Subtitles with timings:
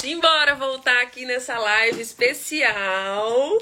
[0.00, 3.58] Simbora voltar aqui nessa live especial,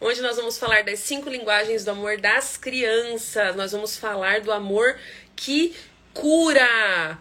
[0.00, 3.54] onde nós vamos falar das cinco linguagens do amor das crianças.
[3.54, 4.98] Nós vamos falar do amor
[5.36, 5.76] que
[6.12, 7.16] cura.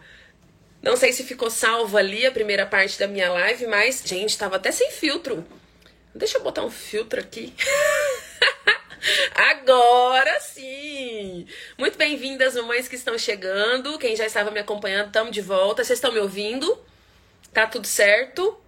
[0.82, 4.56] Não sei se ficou salvo ali a primeira parte da minha live, mas, gente, tava
[4.56, 5.46] até sem filtro.
[6.16, 7.54] Deixa eu botar um filtro aqui.
[9.36, 11.46] Agora sim!
[11.78, 14.00] Muito bem-vindas, mamães que estão chegando.
[14.00, 15.84] Quem já estava me acompanhando, estamos de volta.
[15.84, 16.84] Vocês estão me ouvindo?
[17.56, 18.60] Tá tudo certo?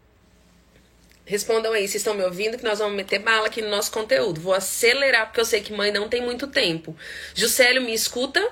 [1.25, 4.39] Respondam aí se estão me ouvindo, que nós vamos meter bala aqui no nosso conteúdo.
[4.39, 6.95] Vou acelerar, porque eu sei que mãe não tem muito tempo.
[7.35, 8.49] Juscelio, me escuta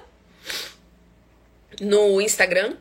[1.79, 2.75] no Instagram.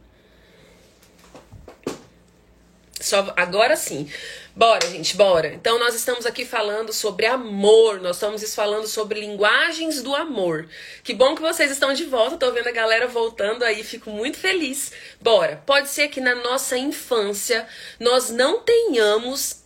[3.05, 4.11] Só agora sim.
[4.57, 5.53] Bora, gente, bora.
[5.53, 10.67] Então nós estamos aqui falando sobre amor, nós estamos falando sobre linguagens do amor.
[11.03, 14.39] Que bom que vocês estão de volta, tô vendo a galera voltando aí, fico muito
[14.39, 14.91] feliz.
[15.21, 15.63] Bora.
[15.67, 17.67] Pode ser que na nossa infância
[18.01, 19.65] nós não tenhamos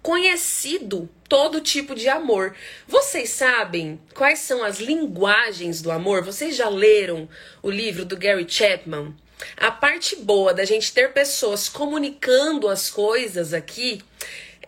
[0.00, 2.56] conhecido todo tipo de amor.
[2.88, 6.22] Vocês sabem quais são as linguagens do amor?
[6.22, 7.28] Vocês já leram
[7.62, 9.14] o livro do Gary Chapman?
[9.56, 14.02] A parte boa da gente ter pessoas comunicando as coisas aqui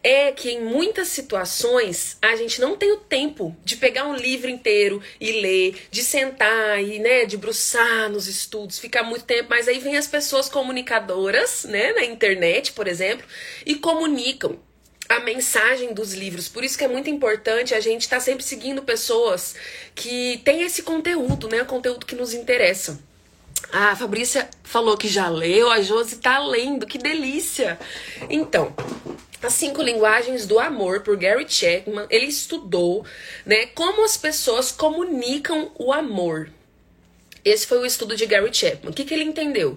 [0.02, 4.50] é que em muitas situações a gente não tem o tempo de pegar um livro
[4.50, 9.68] inteiro e ler, de sentar e, né, de bruçar nos estudos, ficar muito tempo, mas
[9.68, 13.24] aí vem as pessoas comunicadoras, né, na internet, por exemplo,
[13.64, 14.58] e comunicam
[15.08, 16.48] a mensagem dos livros.
[16.48, 19.54] Por isso que é muito importante a gente estar tá sempre seguindo pessoas
[19.94, 23.11] que têm esse conteúdo, né, o conteúdo que nos interessa.
[23.72, 27.78] A Fabrícia falou que já leu, a Josi tá lendo, que delícia!
[28.28, 28.74] Então,
[29.42, 33.04] as cinco linguagens do amor por Gary Chapman, ele estudou,
[33.44, 36.50] né, como as pessoas comunicam o amor.
[37.44, 38.90] Esse foi o estudo de Gary Chapman.
[38.90, 39.76] O que, que ele entendeu?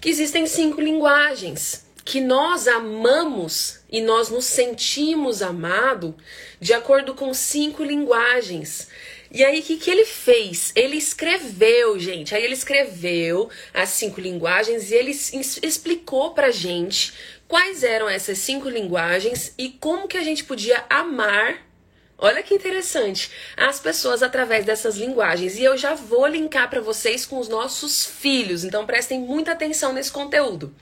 [0.00, 6.14] Que existem cinco linguagens, que nós amamos e nós nos sentimos amado
[6.60, 8.88] de acordo com cinco linguagens.
[9.34, 10.70] E aí, o que, que ele fez?
[10.76, 12.32] Ele escreveu, gente.
[12.36, 17.12] Aí ele escreveu as cinco linguagens e ele explicou pra gente
[17.48, 21.66] quais eram essas cinco linguagens e como que a gente podia amar.
[22.16, 25.58] Olha que interessante, as pessoas através dessas linguagens.
[25.58, 29.92] E eu já vou linkar para vocês com os nossos filhos, então prestem muita atenção
[29.92, 30.72] nesse conteúdo.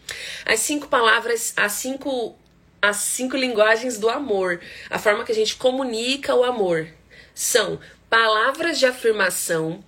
[0.44, 2.36] As cinco palavras, as cinco
[2.82, 4.60] as cinco linguagens do amor,
[4.90, 6.88] a forma que a gente comunica o amor
[7.34, 7.80] são
[8.12, 9.82] palavras de afirmação,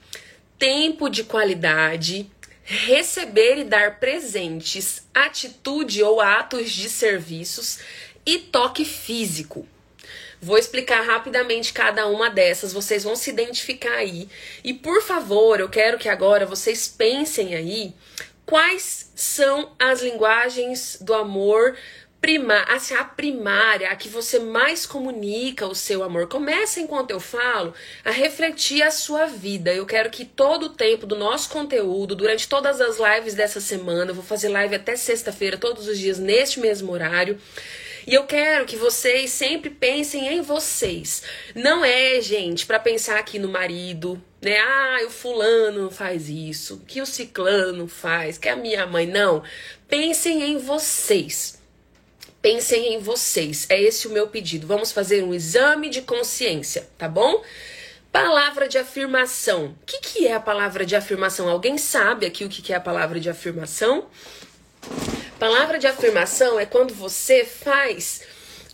[0.58, 2.26] tempo de qualidade,
[2.62, 7.80] receber e dar presentes, atitude ou atos de serviços
[8.24, 9.68] e toque físico.
[10.40, 14.26] Vou explicar rapidamente cada uma dessas, vocês vão se identificar aí.
[14.64, 17.92] E por favor, eu quero que agora vocês pensem aí
[18.46, 21.76] quais são as linguagens do amor
[22.24, 26.26] primar, assim, a primária, a que você mais comunica o seu amor.
[26.26, 29.74] Começa enquanto eu falo a refletir a sua vida.
[29.74, 34.10] Eu quero que todo o tempo do nosso conteúdo, durante todas as lives dessa semana,
[34.10, 37.38] eu vou fazer live até sexta-feira, todos os dias neste mesmo horário.
[38.06, 41.24] E eu quero que vocês sempre pensem em vocês.
[41.54, 44.58] Não é, gente, para pensar aqui no marido, né?
[44.60, 49.42] Ah, o fulano faz isso, que o ciclano faz, que a minha mãe não.
[49.86, 51.62] Pensem em vocês.
[52.44, 53.64] Pensem em vocês.
[53.70, 54.66] É esse o meu pedido.
[54.66, 57.42] Vamos fazer um exame de consciência, tá bom?
[58.12, 59.74] Palavra de afirmação.
[59.80, 61.48] O que, que é a palavra de afirmação?
[61.48, 64.10] Alguém sabe aqui o que, que é a palavra de afirmação?
[65.38, 68.20] Palavra de afirmação é quando você faz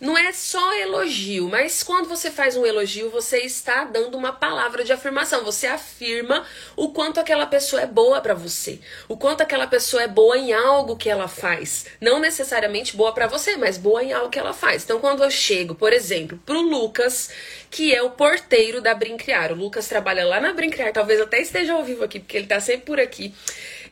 [0.00, 4.82] não é só elogio, mas quando você faz um elogio, você está dando uma palavra
[4.82, 5.44] de afirmação.
[5.44, 10.08] Você afirma o quanto aquela pessoa é boa para você, o quanto aquela pessoa é
[10.08, 11.86] boa em algo que ela faz.
[12.00, 14.84] Não necessariamente boa para você, mas boa em algo que ela faz.
[14.84, 17.30] Então, quando eu chego, por exemplo, pro Lucas,
[17.70, 19.52] que é o porteiro da Brincriar.
[19.52, 22.58] O Lucas trabalha lá na Brincriar, talvez até esteja ao vivo aqui, porque ele tá
[22.58, 23.34] sempre por aqui.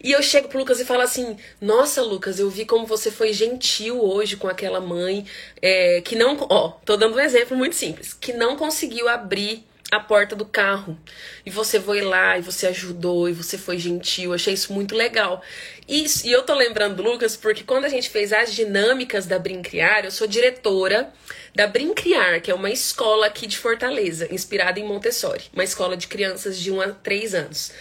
[0.03, 3.33] E eu chego pro Lucas e falo assim: Nossa, Lucas, eu vi como você foi
[3.33, 5.27] gentil hoje com aquela mãe
[5.61, 6.37] é, que não.
[6.49, 10.99] Ó, tô dando um exemplo muito simples: que não conseguiu abrir a porta do carro.
[11.45, 14.35] E você foi lá e você ajudou e você foi gentil.
[14.35, 15.43] Achei isso muito legal.
[15.89, 19.39] Isso, e eu tô lembrando do Lucas porque quando a gente fez as dinâmicas da
[19.39, 21.11] Brincriar, eu sou diretora
[21.55, 26.07] da Brincriar, que é uma escola aqui de Fortaleza, inspirada em Montessori, uma escola de
[26.07, 27.73] crianças de 1 a 3 anos.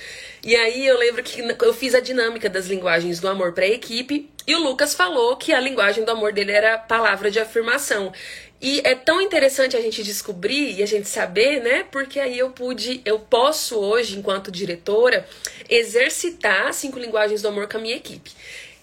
[0.43, 3.69] E aí eu lembro que eu fiz a dinâmica das linguagens do amor para a
[3.69, 8.13] equipe e o Lucas falou que a linguagem do amor dele era palavra de afirmação.
[8.61, 11.85] E é tão interessante a gente descobrir e a gente saber, né?
[11.91, 15.27] Porque aí eu pude, eu posso hoje, enquanto diretora,
[15.69, 18.31] exercitar cinco linguagens do amor com a minha equipe.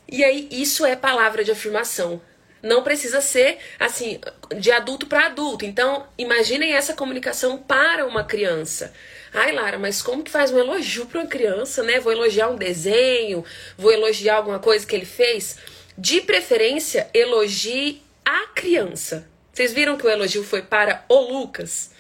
[0.09, 2.21] E aí isso é palavra de afirmação.
[2.63, 4.21] não precisa ser assim
[4.57, 5.65] de adulto para adulto.
[5.65, 8.93] Então, imaginem essa comunicação para uma criança.
[9.37, 11.99] Ai, Lara, mas como que faz um elogio para uma criança, né?
[11.99, 13.45] Vou elogiar um desenho,
[13.77, 15.57] vou elogiar alguma coisa que ele fez.
[15.99, 19.29] De preferência, elogie a criança.
[19.53, 21.91] Vocês viram que o elogio foi para o Lucas?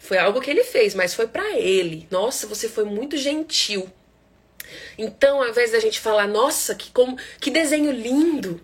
[0.00, 2.08] Foi algo que ele fez, mas foi para ele.
[2.10, 3.88] Nossa, você foi muito gentil.
[4.98, 8.60] Então, ao invés da gente falar, nossa, que, como, que desenho lindo,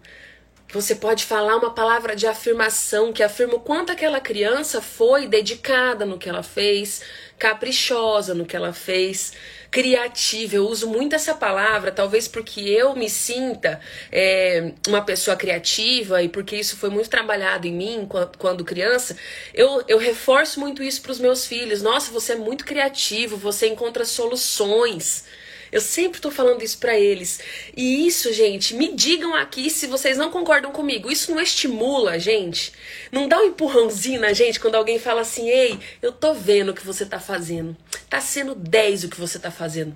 [0.72, 6.04] você pode falar uma palavra de afirmação que afirma o quanto aquela criança foi dedicada
[6.04, 7.02] no que ela fez,
[7.38, 9.32] caprichosa no que ela fez,
[9.70, 10.56] criativa.
[10.56, 13.80] Eu uso muito essa palavra, talvez porque eu me sinta
[14.10, 19.16] é, uma pessoa criativa e porque isso foi muito trabalhado em mim quando, criança.
[19.52, 21.82] Eu, eu reforço muito isso para os meus filhos.
[21.82, 25.24] Nossa, você é muito criativo, você encontra soluções.
[25.70, 27.40] Eu sempre tô falando isso para eles.
[27.76, 31.10] E isso, gente, me digam aqui se vocês não concordam comigo.
[31.10, 32.72] Isso não estimula a gente?
[33.10, 36.74] Não dá um empurrãozinho na gente quando alguém fala assim: "Ei, eu tô vendo o
[36.74, 37.76] que você tá fazendo.
[38.08, 39.94] Tá sendo 10 o que você tá fazendo.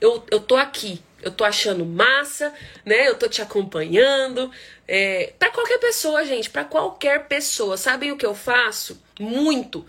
[0.00, 2.52] Eu, eu tô aqui, eu tô achando massa,
[2.84, 3.08] né?
[3.08, 4.50] Eu tô te acompanhando.
[4.86, 7.76] É, para qualquer pessoa, gente, para qualquer pessoa.
[7.76, 9.02] Sabem o que eu faço?
[9.18, 9.84] Muito.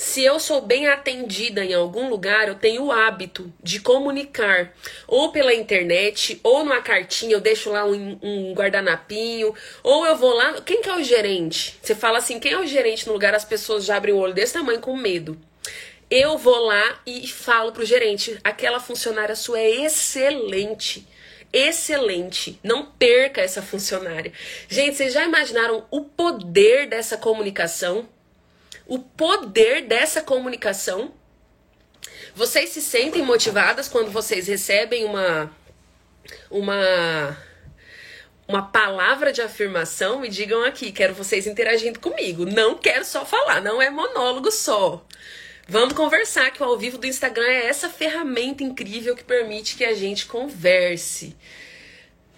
[0.00, 4.72] Se eu sou bem atendida em algum lugar, eu tenho o hábito de comunicar,
[5.06, 10.32] ou pela internet, ou numa cartinha, eu deixo lá um, um, guardanapinho, ou eu vou
[10.32, 10.58] lá.
[10.62, 11.78] Quem que é o gerente?
[11.82, 14.32] Você fala assim, quem é o gerente no lugar, as pessoas já abrem o olho
[14.32, 15.38] desse tamanho com medo.
[16.10, 21.06] Eu vou lá e falo pro gerente: aquela funcionária sua é excelente
[21.52, 22.60] excelente.
[22.62, 24.32] Não perca essa funcionária.
[24.68, 28.08] Gente, vocês já imaginaram o poder dessa comunicação?
[28.90, 31.14] O poder dessa comunicação.
[32.34, 35.48] Vocês se sentem motivadas quando vocês recebem uma
[36.50, 37.38] uma
[38.48, 42.44] uma palavra de afirmação, me digam aqui, quero vocês interagindo comigo.
[42.44, 45.06] Não quero só falar, não é monólogo só.
[45.68, 49.84] Vamos conversar que o ao vivo do Instagram é essa ferramenta incrível que permite que
[49.84, 51.36] a gente converse.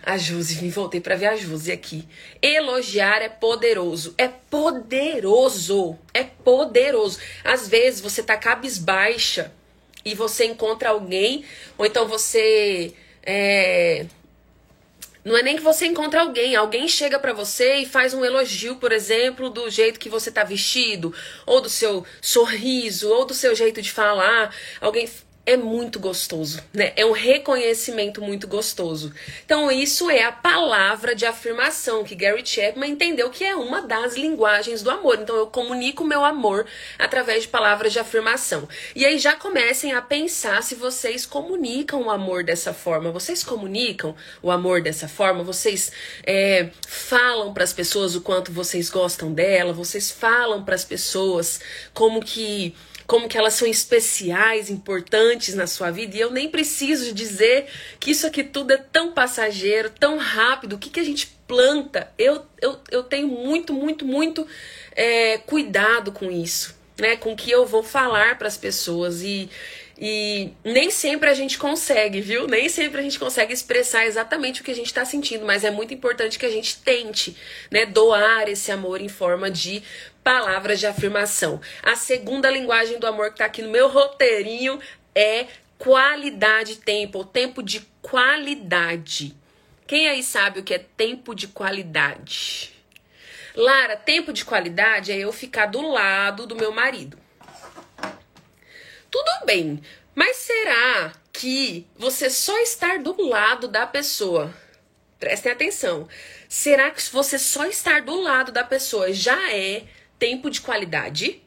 [0.05, 2.09] A vim voltei para ver a Josi aqui.
[2.41, 4.15] Elogiar é poderoso.
[4.19, 5.97] É poderoso.
[6.13, 7.19] É poderoso.
[7.45, 9.53] Às vezes você tá cabisbaixa
[10.05, 11.45] e você encontra alguém,
[11.79, 12.93] ou então você.
[13.23, 14.07] É...
[15.25, 18.75] Não é nem que você encontra alguém, alguém chega para você e faz um elogio,
[18.77, 21.15] por exemplo, do jeito que você tá vestido,
[21.47, 24.53] ou do seu sorriso, ou do seu jeito de falar.
[24.81, 25.09] Alguém
[25.45, 26.93] é muito gostoso, né?
[26.95, 29.13] É um reconhecimento muito gostoso.
[29.45, 34.15] Então, isso é a palavra de afirmação que Gary Chapman entendeu que é uma das
[34.15, 35.19] linguagens do amor.
[35.21, 36.65] Então, eu comunico meu amor
[36.97, 38.69] através de palavras de afirmação.
[38.95, 43.11] E aí já comecem a pensar se vocês comunicam o amor dessa forma.
[43.11, 45.43] Vocês comunicam o amor dessa forma?
[45.43, 45.91] Vocês
[46.25, 49.73] é, falam para as pessoas o quanto vocês gostam dela?
[49.73, 51.61] Vocês falam para as pessoas
[51.93, 52.77] como que
[53.13, 56.17] como que elas são especiais, importantes na sua vida.
[56.17, 57.67] E eu nem preciso dizer
[58.01, 60.77] que isso aqui tudo é tão passageiro, tão rápido.
[60.77, 62.11] O que, que a gente planta?
[62.17, 64.47] Eu, eu, eu tenho muito, muito, muito
[64.97, 67.15] é, cuidado com isso, né?
[67.19, 69.21] Com o que eu vou falar para as pessoas.
[69.21, 69.51] E,
[69.99, 72.49] e nem sempre a gente consegue, viu?
[72.49, 75.71] Nem sempre a gente consegue expressar exatamente o que a gente está sentindo, mas é
[75.71, 77.37] muito importante que a gente tente,
[77.71, 79.83] né, doar esse amor em forma de
[80.23, 81.61] palavras de afirmação.
[81.83, 84.81] A segunda linguagem do amor que está aqui no meu roteirinho
[85.15, 85.47] é
[85.79, 89.37] qualidade tempo, tempo de qualidade.
[89.87, 92.73] Quem aí sabe o que é tempo de qualidade?
[93.55, 97.19] Lara, tempo de qualidade é eu ficar do lado do meu marido.
[99.11, 99.83] Tudo bem,
[100.15, 104.55] mas será que você só estar do lado da pessoa,
[105.19, 106.09] prestem atenção,
[106.49, 109.85] será que você só estar do lado da pessoa já é
[110.23, 111.43] tempo de qualidade?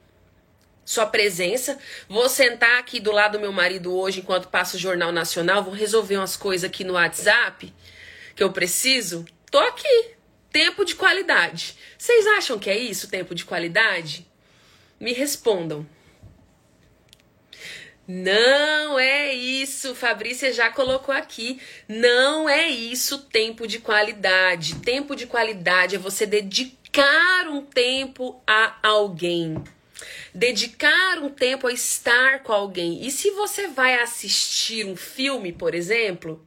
[0.84, 1.80] Sua presença.
[2.10, 5.74] Vou sentar aqui do lado do meu marido hoje enquanto passo o Jornal Nacional, vou
[5.74, 7.74] resolver umas coisas aqui no WhatsApp
[8.36, 9.24] que eu preciso.
[9.50, 10.12] Tô aqui.
[10.52, 11.78] Tempo de qualidade.
[11.98, 14.28] Vocês acham que é isso, tempo de qualidade?
[15.00, 15.88] Me respondam.
[18.06, 21.62] Não é isso, Fabrícia já colocou aqui.
[21.88, 24.76] Não é isso tempo de qualidade.
[24.82, 26.85] Tempo de qualidade é você dedicar
[27.50, 29.62] um tempo a alguém.
[30.34, 33.06] Dedicar um tempo a estar com alguém.
[33.06, 36.42] E se você vai assistir um filme, por exemplo,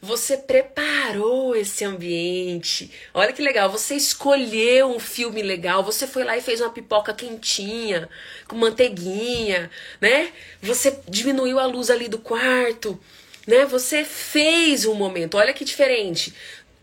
[0.00, 2.90] você preparou esse ambiente.
[3.12, 7.12] Olha que legal, você escolheu um filme legal, você foi lá e fez uma pipoca
[7.12, 8.08] quentinha,
[8.46, 10.32] com manteiguinha, né?
[10.62, 12.98] Você diminuiu a luz ali do quarto,
[13.46, 13.64] né?
[13.66, 15.36] Você fez um momento.
[15.36, 16.34] Olha que diferente.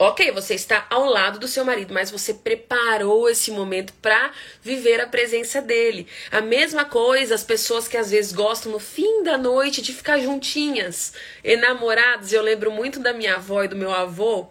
[0.04, 5.00] Ok, você está ao lado do seu marido, mas você preparou esse momento para viver
[5.00, 6.08] a presença dele.
[6.32, 10.18] A mesma coisa, as pessoas que às vezes gostam no fim da noite de ficar
[10.18, 12.34] juntinhas, enamorados.
[12.34, 14.48] Eu lembro muito da minha avó e do meu avô.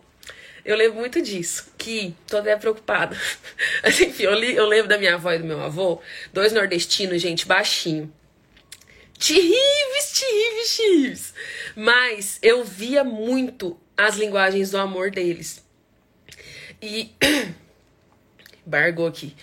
[0.64, 3.20] Eu lembro muito disso, que tô até preocupada.
[3.82, 6.00] Mas enfim, eu, li, eu lembro da minha avó e do meu avô,
[6.32, 8.12] dois nordestinos, gente, baixinho.
[9.18, 11.34] Terríveis, terríveis, terríveis.
[11.74, 13.76] Mas eu via muito
[14.06, 15.62] as linguagens do amor deles.
[16.80, 17.10] E.
[18.64, 19.34] Bargou aqui.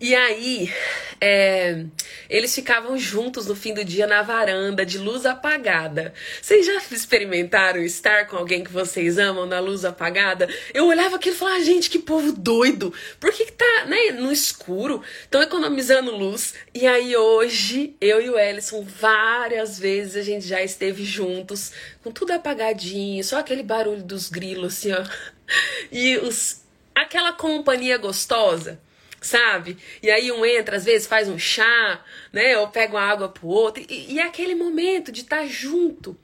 [0.00, 0.72] E aí,
[1.20, 1.84] é,
[2.28, 6.12] eles ficavam juntos no fim do dia na varanda, de luz apagada.
[6.42, 10.48] Vocês já experimentaram estar com alguém que vocês amam na luz apagada?
[10.74, 12.92] Eu olhava aquilo e falava, ah, gente, que povo doido!
[13.20, 15.00] Por que, que tá né, no escuro?
[15.22, 16.54] Estão economizando luz.
[16.74, 21.70] E aí, hoje, eu e o Ellison, várias vezes a gente já esteve juntos,
[22.02, 25.04] com tudo apagadinho, só aquele barulho dos grilos, assim, ó.
[25.92, 26.62] E os,
[26.94, 28.80] aquela companhia gostosa
[29.24, 29.78] sabe?
[30.02, 32.00] E aí um entra, às vezes faz um chá,
[32.32, 32.58] né?
[32.58, 33.82] Ou pega uma água pro outro.
[33.88, 36.16] E, e é aquele momento de estar tá junto.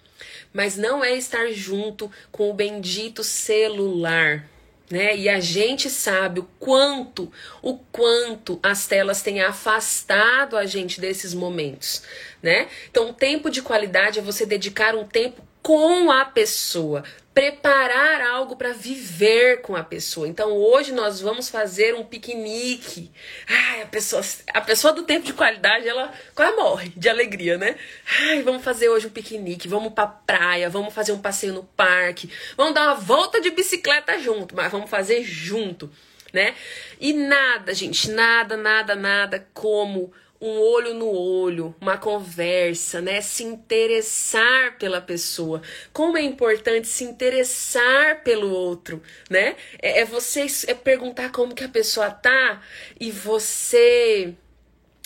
[0.52, 4.46] Mas não é estar junto com o bendito celular.
[4.90, 5.16] Né?
[5.16, 11.32] E a gente sabe o quanto, o quanto as telas têm afastado a gente desses
[11.32, 12.02] momentos,
[12.42, 12.66] né?
[12.90, 18.72] Então, tempo de qualidade é você dedicar um tempo com a pessoa, preparar algo para
[18.72, 20.26] viver com a pessoa.
[20.26, 23.10] Então hoje nós vamos fazer um piquenique.
[23.48, 24.22] Ai, a pessoa,
[24.52, 27.76] a pessoa do tempo de qualidade, ela quase morre de alegria, né?
[28.22, 32.30] Ai, vamos fazer hoje um piquenique, vamos pra praia, vamos fazer um passeio no parque,
[32.56, 35.90] vamos dar uma volta de bicicleta junto, mas vamos fazer junto,
[36.32, 36.54] né?
[37.00, 43.20] E nada, gente, nada, nada, nada como um olho no olho, uma conversa, né?
[43.20, 45.60] Se interessar pela pessoa.
[45.92, 49.56] Como é importante se interessar pelo outro, né?
[49.80, 52.62] É, é você é perguntar como que a pessoa tá
[52.98, 54.34] e você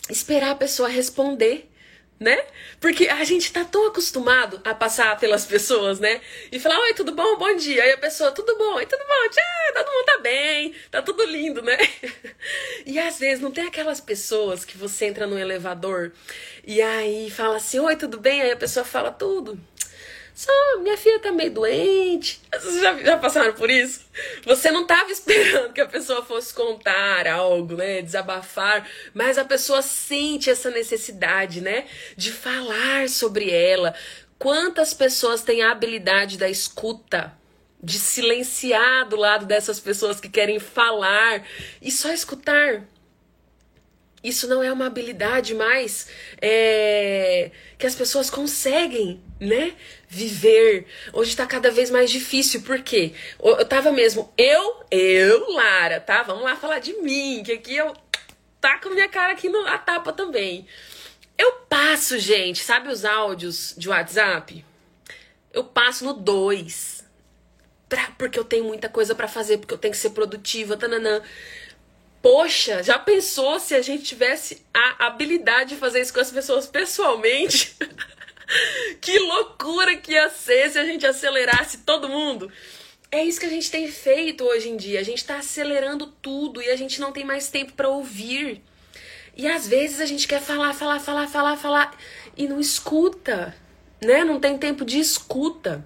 [0.08, 1.70] esperar a pessoa responder
[2.18, 2.42] né?
[2.80, 6.20] Porque a gente tá tão acostumado a passar pelas pessoas, né?
[6.50, 7.36] E falar, oi, tudo bom?
[7.36, 7.82] Bom dia.
[7.82, 8.74] Aí a pessoa, tudo bom?
[8.74, 9.30] Oi, tudo bom?
[9.30, 11.76] Tchau, todo mundo tá bem, tá tudo lindo, né?
[12.86, 16.12] E às vezes não tem aquelas pessoas que você entra no elevador
[16.66, 18.40] e aí fala assim, oi, tudo bem?
[18.42, 19.58] Aí a pessoa fala tudo.
[20.34, 20.50] Só,
[20.80, 22.40] minha filha tá meio doente.
[22.52, 24.00] Vocês já, já passaram por isso?
[24.44, 28.02] Você não tava esperando que a pessoa fosse contar algo, né?
[28.02, 31.86] Desabafar, mas a pessoa sente essa necessidade, né?
[32.16, 33.94] De falar sobre ela.
[34.36, 37.32] Quantas pessoas têm a habilidade da escuta?
[37.80, 41.46] De silenciar do lado dessas pessoas que querem falar
[41.80, 42.82] e só escutar
[44.24, 46.08] isso não é uma habilidade mais
[46.40, 49.74] é, que as pessoas conseguem, né?
[50.08, 50.86] Viver.
[51.12, 53.12] Hoje está cada vez mais difícil, por quê?
[53.42, 56.22] Eu tava mesmo, eu, eu, Lara, tá?
[56.22, 57.94] Vamos lá falar de mim, que aqui eu
[58.82, 60.66] com minha cara aqui na tapa também.
[61.36, 64.64] Eu passo, gente, sabe os áudios de WhatsApp?
[65.52, 67.04] Eu passo no 2.
[68.18, 71.22] Porque eu tenho muita coisa para fazer, porque eu tenho que ser produtiva, tananã.
[72.22, 76.66] Poxa, já pensou se a gente tivesse a habilidade de fazer isso com as pessoas
[76.66, 77.76] pessoalmente?
[79.00, 82.50] que loucura que ia ser se a gente acelerasse todo mundo.
[83.10, 85.00] É isso que a gente tem feito hoje em dia.
[85.00, 88.60] A gente está acelerando tudo e a gente não tem mais tempo para ouvir.
[89.36, 91.96] E às vezes a gente quer falar, falar, falar, falar, falar
[92.36, 93.54] e não escuta,
[94.02, 94.24] né?
[94.24, 95.84] Não tem tempo de escuta.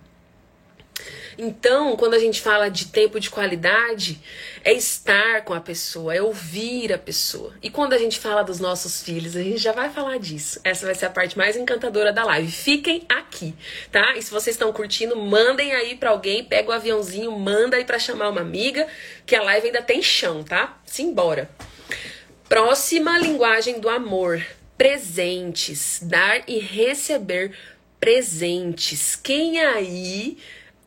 [1.40, 4.20] Então, quando a gente fala de tempo de qualidade,
[4.64, 7.54] é estar com a pessoa, é ouvir a pessoa.
[7.62, 10.60] E quando a gente fala dos nossos filhos, a gente já vai falar disso.
[10.64, 12.50] Essa vai ser a parte mais encantadora da live.
[12.50, 13.54] Fiquem aqui,
[13.92, 14.16] tá?
[14.16, 18.00] E se vocês estão curtindo, mandem aí para alguém, pega o aviãozinho, manda aí para
[18.00, 18.88] chamar uma amiga,
[19.24, 20.76] que a live ainda tem chão, tá?
[20.84, 21.48] Simbora.
[22.48, 24.44] Próxima linguagem do amor:
[24.76, 27.54] presentes, dar e receber
[28.00, 29.14] presentes.
[29.14, 30.36] Quem aí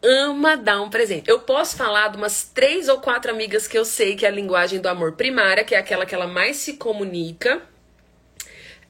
[0.03, 1.29] ama dar um presente.
[1.29, 4.79] Eu posso falar de umas três ou quatro amigas que eu sei que a linguagem
[4.79, 7.61] do amor primária, que é aquela que ela mais se comunica,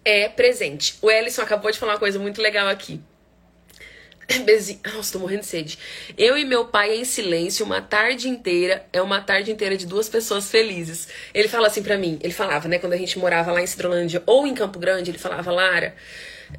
[0.04, 0.98] é presente.
[1.02, 3.02] O Ellison acabou de falar uma coisa muito legal aqui.
[4.46, 4.80] Bezinho.
[4.94, 5.78] Nossa, tô morrendo de sede.
[6.18, 8.86] Eu e meu pai em silêncio uma tarde inteira.
[8.92, 11.08] É uma tarde inteira de duas pessoas felizes.
[11.34, 12.20] Ele fala assim para mim.
[12.22, 12.80] Ele falava, né?
[12.80, 15.96] Quando a gente morava lá em Cidrolândia ou em Campo Grande, ele falava, Lara,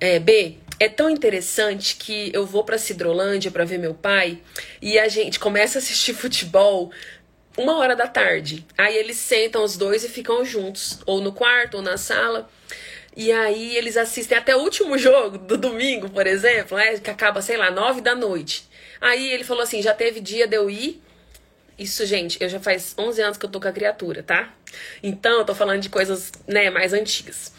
[0.01, 4.41] é, B, é tão interessante que eu vou para Cidrolândia para ver meu pai
[4.81, 6.91] e a gente começa a assistir futebol
[7.57, 8.67] uma hora da tarde.
[8.77, 12.51] Aí eles sentam os dois e ficam juntos, ou no quarto ou na sala.
[13.17, 17.41] E aí eles assistem até o último jogo do domingo, por exemplo, né, que acaba,
[17.41, 18.67] sei lá, nove da noite.
[19.01, 21.01] Aí ele falou assim: já teve dia de eu ir
[21.83, 24.55] Isso, gente, eu já faz 11 anos que eu tô com a criatura, tá?
[25.03, 27.53] Então, eu tô falando de coisas, né, mais antigas.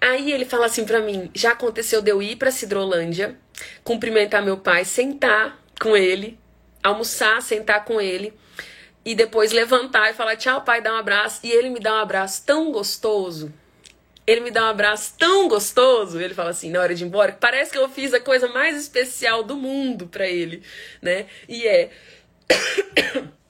[0.00, 3.36] Aí ele fala assim pra mim: já aconteceu de eu ir pra Cidrolândia,
[3.84, 6.38] cumprimentar meu pai, sentar com ele,
[6.82, 8.32] almoçar, sentar com ele
[9.04, 11.40] e depois levantar e falar tchau, pai, dar um abraço.
[11.44, 13.52] E ele me dá um abraço tão gostoso.
[14.26, 16.18] Ele me dá um abraço tão gostoso.
[16.18, 18.74] Ele fala assim, na hora de ir embora, parece que eu fiz a coisa mais
[18.74, 20.62] especial do mundo para ele,
[21.02, 21.26] né?
[21.46, 21.90] E é.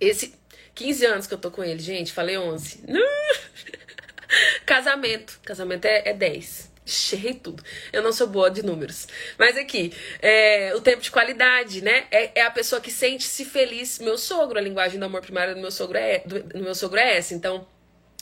[0.00, 0.34] Esse
[0.74, 2.84] 15 anos que eu tô com ele, gente, falei 11.
[4.64, 5.40] Casamento.
[5.44, 6.70] Casamento é, é 10.
[6.84, 7.62] Cheguei tudo.
[7.92, 9.08] Eu não sou boa de números.
[9.36, 12.06] Mas aqui, é, o tempo de qualidade, né?
[12.12, 13.98] É, é a pessoa que sente-se feliz.
[13.98, 17.00] Meu sogro, a linguagem do amor primário do meu sogro é, do, do meu sogro
[17.00, 17.34] é essa.
[17.34, 17.66] Então,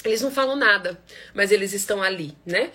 [0.03, 0.99] eles não falam nada,
[1.35, 2.71] mas eles estão ali, né?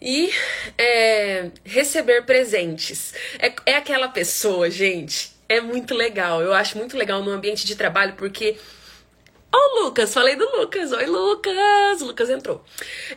[0.00, 0.32] E
[0.76, 3.14] é, receber presentes.
[3.38, 5.37] É, é aquela pessoa, gente.
[5.48, 6.42] É muito legal.
[6.42, 8.58] Eu acho muito legal no ambiente de trabalho, porque
[9.50, 10.92] Ó, oh, Lucas, falei do Lucas.
[10.92, 12.02] Oi, Lucas.
[12.02, 12.62] O Lucas entrou.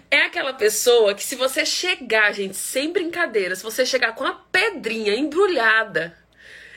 [0.09, 4.33] É aquela pessoa que, se você chegar, gente, sem brincadeira, se você chegar com a
[4.33, 6.17] pedrinha embrulhada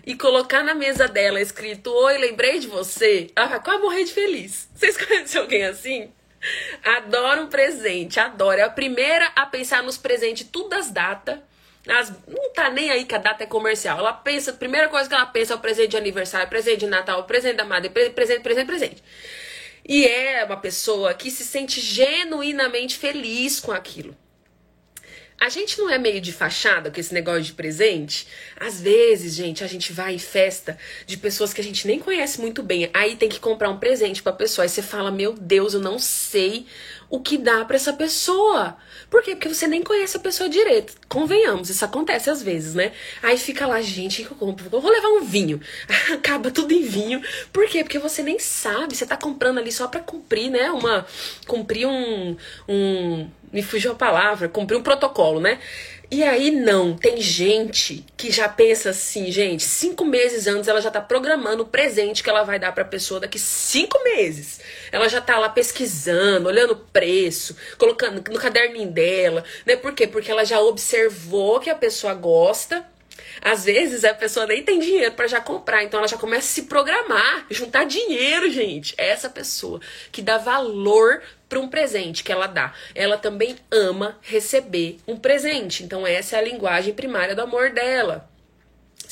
[0.04, 4.12] e colocar na mesa dela escrito: Oi, lembrei de você, ela vai quase morrer de
[4.12, 4.68] feliz.
[4.74, 6.12] Vocês conhecem alguém assim?
[6.82, 8.58] Adoro um presente, adoro.
[8.58, 11.38] É a primeira a pensar nos presentes, tudo das datas.
[11.88, 13.98] As, não tá nem aí que a data é comercial.
[13.98, 16.86] Ela pensa, a primeira coisa que ela pensa é o presente de aniversário, presente de
[16.86, 19.02] Natal, presente da madre, presente, presente, presente.
[19.86, 24.16] E é uma pessoa que se sente genuinamente feliz com aquilo.
[25.38, 28.26] A gente não é meio de fachada com esse negócio de presente?
[28.58, 32.40] Às vezes, gente, a gente vai em festa de pessoas que a gente nem conhece
[32.40, 32.88] muito bem.
[32.94, 34.64] Aí tem que comprar um presente pra pessoa.
[34.64, 36.66] Aí você fala: Meu Deus, eu não sei
[37.10, 38.78] o que dá para essa pessoa.
[39.14, 39.36] Por quê?
[39.36, 40.92] Porque você nem conhece a pessoa direito.
[41.08, 42.90] Convenhamos, isso acontece às vezes, né?
[43.22, 44.66] Aí fica lá, gente, que eu compro?
[44.72, 45.60] Eu vou levar um vinho.
[46.12, 47.22] Acaba tudo em vinho.
[47.52, 47.84] Por quê?
[47.84, 48.96] Porque você nem sabe.
[48.96, 50.68] Você tá comprando ali só pra cumprir, né?
[50.72, 51.06] Uma.
[51.46, 52.36] Cumprir um.
[52.68, 54.48] um me fugiu a palavra.
[54.48, 55.60] Cumprir um protocolo, né?
[56.14, 60.88] E aí não, tem gente que já pensa assim, gente, cinco meses antes ela já
[60.88, 64.60] tá programando o presente que ela vai dar pra pessoa daqui cinco meses.
[64.92, 69.74] Ela já tá lá pesquisando, olhando o preço, colocando no caderninho dela, né?
[69.74, 70.06] Por quê?
[70.06, 72.86] Porque ela já observou que a pessoa gosta.
[73.40, 76.54] Às vezes a pessoa nem tem dinheiro para já comprar, então ela já começa a
[76.54, 78.94] se programar, juntar dinheiro, gente.
[78.96, 82.72] É essa pessoa que dá valor para um presente que ela dá.
[82.94, 85.82] Ela também ama receber um presente.
[85.82, 88.28] Então, essa é a linguagem primária do amor dela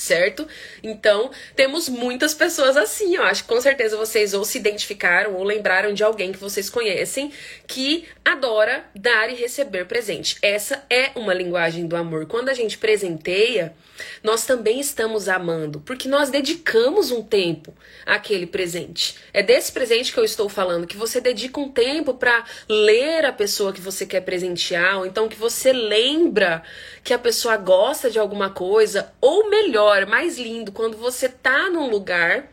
[0.02, 0.46] certo?
[0.82, 5.44] Então, temos muitas pessoas assim, eu acho que com certeza vocês ou se identificaram ou
[5.44, 7.32] lembraram de alguém que vocês conhecem
[7.66, 10.36] que adora dar e receber presente.
[10.42, 12.26] Essa é uma linguagem do amor.
[12.26, 13.74] Quando a gente presenteia,
[14.22, 19.16] nós também estamos amando, porque nós dedicamos um tempo àquele presente.
[19.32, 23.32] É desse presente que eu estou falando, que você dedica um tempo para ler a
[23.32, 26.62] pessoa que você quer presentear, ou então que você lembra
[27.02, 31.90] que a pessoa gosta de alguma coisa, ou melhor, mais lindo, quando você tá num
[31.90, 32.48] lugar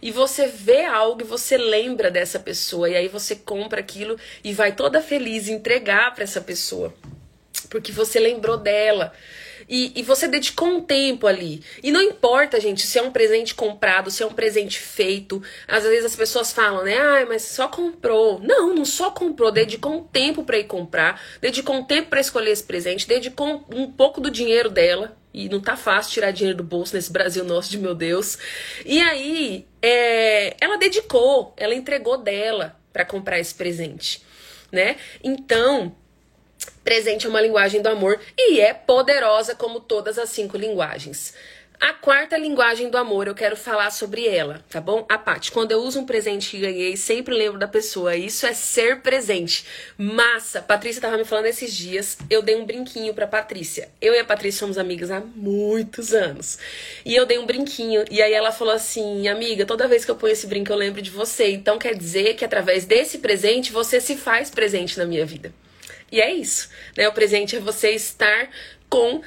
[0.00, 4.52] e você vê algo e você lembra dessa pessoa e aí você compra aquilo e
[4.52, 6.94] vai toda feliz entregar para essa pessoa.
[7.70, 9.12] Porque você lembrou dela.
[9.68, 11.62] E, e você dedicou um tempo ali.
[11.82, 15.42] E não importa, gente, se é um presente comprado, se é um presente feito.
[15.66, 16.96] Às vezes as pessoas falam, né?
[16.96, 18.40] Ah, mas só comprou.
[18.40, 22.50] Não, não só comprou, dedicou um tempo para ir comprar, dedicou um tempo para escolher
[22.50, 25.16] esse presente, dedicou um, um pouco do dinheiro dela.
[25.32, 28.38] E não tá fácil tirar dinheiro do bolso nesse Brasil nosso de meu Deus.
[28.86, 34.22] E aí, é, ela dedicou, ela entregou dela para comprar esse presente,
[34.70, 34.96] né?
[35.24, 35.92] Então,
[36.84, 41.32] Presente é uma linguagem do amor e é poderosa como todas as cinco linguagens.
[41.80, 45.04] A quarta linguagem do amor, eu quero falar sobre ela, tá bom?
[45.08, 48.14] A Paty, quando eu uso um presente que ganhei, sempre lembro da pessoa.
[48.14, 49.64] Isso é ser presente.
[49.96, 50.60] Massa!
[50.60, 53.88] Patrícia tava me falando esses dias, eu dei um brinquinho pra Patrícia.
[54.00, 56.58] Eu e a Patrícia somos amigas há muitos anos.
[57.04, 60.16] E eu dei um brinquinho, e aí ela falou assim: Amiga, toda vez que eu
[60.16, 61.50] ponho esse brinco eu lembro de você.
[61.50, 65.52] Então quer dizer que através desse presente você se faz presente na minha vida.
[66.14, 67.08] E é isso, né?
[67.08, 68.48] O presente é você estar
[68.88, 69.20] com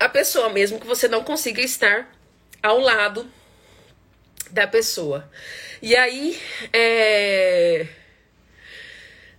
[0.00, 2.12] a pessoa, mesmo que você não consiga estar
[2.60, 3.30] ao lado
[4.50, 5.30] da pessoa.
[5.80, 6.36] E aí,
[6.72, 7.86] é...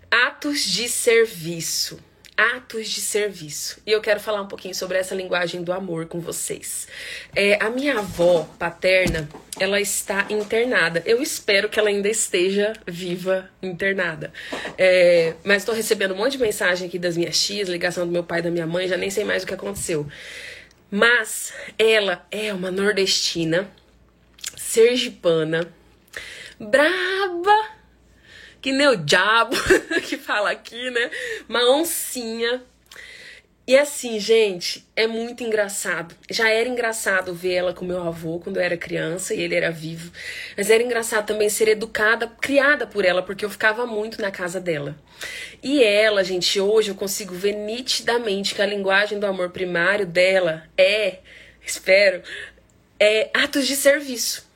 [0.09, 2.01] atos de serviço
[2.39, 3.81] atos de serviço.
[3.85, 6.87] E eu quero falar um pouquinho sobre essa linguagem do amor com vocês.
[7.35, 9.27] É, a minha avó paterna,
[9.59, 11.03] ela está internada.
[11.05, 14.31] Eu espero que ela ainda esteja viva, internada.
[14.77, 18.23] É, mas estou recebendo um monte de mensagem aqui das minhas tias, ligação do meu
[18.23, 20.07] pai e da minha mãe, já nem sei mais o que aconteceu.
[20.89, 23.69] Mas ela é uma nordestina,
[24.55, 25.67] sergipana,
[26.57, 27.78] braba,
[28.61, 29.55] que nem o diabo
[30.07, 31.11] que fala aqui, né?
[31.47, 32.61] Uma oncinha
[33.69, 36.15] e assim, gente, é muito engraçado.
[36.27, 39.69] Já era engraçado ver ela com meu avô quando eu era criança e ele era
[39.69, 40.11] vivo.
[40.57, 44.59] Mas era engraçado também ser educada, criada por ela, porque eu ficava muito na casa
[44.59, 44.97] dela.
[45.61, 50.63] E ela, gente, hoje eu consigo ver nitidamente que a linguagem do amor primário dela
[50.75, 51.19] é,
[51.63, 52.23] espero,
[52.99, 54.49] é atos de serviço.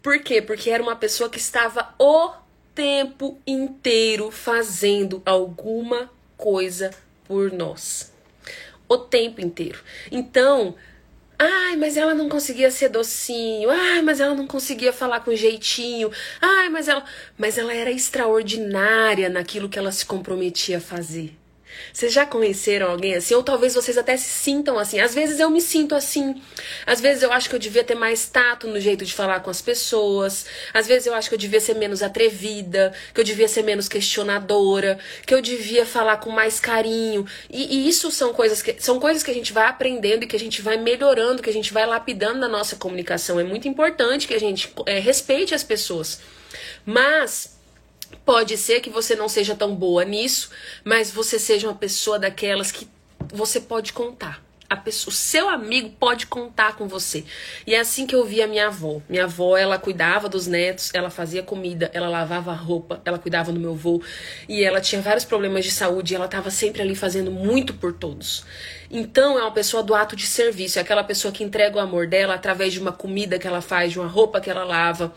[0.00, 0.40] Por quê?
[0.40, 2.30] Porque era uma pessoa que estava o
[2.74, 6.90] tempo inteiro fazendo alguma coisa
[7.26, 8.12] por nós
[8.88, 9.78] o tempo inteiro.
[10.10, 10.74] Então,
[11.38, 13.70] ai, mas ela não conseguia ser docinho.
[13.70, 16.10] Ai, mas ela não conseguia falar com jeitinho.
[16.40, 17.04] Ai, mas ela,
[17.36, 21.36] mas ela era extraordinária naquilo que ela se comprometia a fazer.
[21.92, 23.34] Vocês já conheceram alguém assim?
[23.34, 25.00] Ou talvez vocês até se sintam assim.
[25.00, 26.40] Às vezes eu me sinto assim.
[26.86, 29.50] Às vezes eu acho que eu devia ter mais tato no jeito de falar com
[29.50, 30.46] as pessoas.
[30.72, 33.88] Às vezes eu acho que eu devia ser menos atrevida, que eu devia ser menos
[33.88, 37.26] questionadora, que eu devia falar com mais carinho.
[37.50, 40.36] E, e isso são coisas que são coisas que a gente vai aprendendo e que
[40.36, 43.38] a gente vai melhorando, que a gente vai lapidando na nossa comunicação.
[43.38, 46.20] É muito importante que a gente é, respeite as pessoas.
[46.84, 47.54] Mas
[48.24, 50.50] Pode ser que você não seja tão boa nisso,
[50.82, 52.88] mas você seja uma pessoa daquelas que
[53.32, 54.44] você pode contar.
[54.82, 57.24] Pessoa, o seu amigo pode contar com você.
[57.66, 59.00] E é assim que eu vi a minha avó.
[59.08, 63.60] Minha avó, ela cuidava dos netos, ela fazia comida, ela lavava roupa, ela cuidava do
[63.60, 64.02] meu avô.
[64.48, 67.92] E ela tinha vários problemas de saúde e ela estava sempre ali fazendo muito por
[67.92, 68.44] todos.
[68.90, 70.78] Então, é uma pessoa do ato de serviço.
[70.78, 73.92] É aquela pessoa que entrega o amor dela através de uma comida que ela faz,
[73.92, 75.14] de uma roupa que ela lava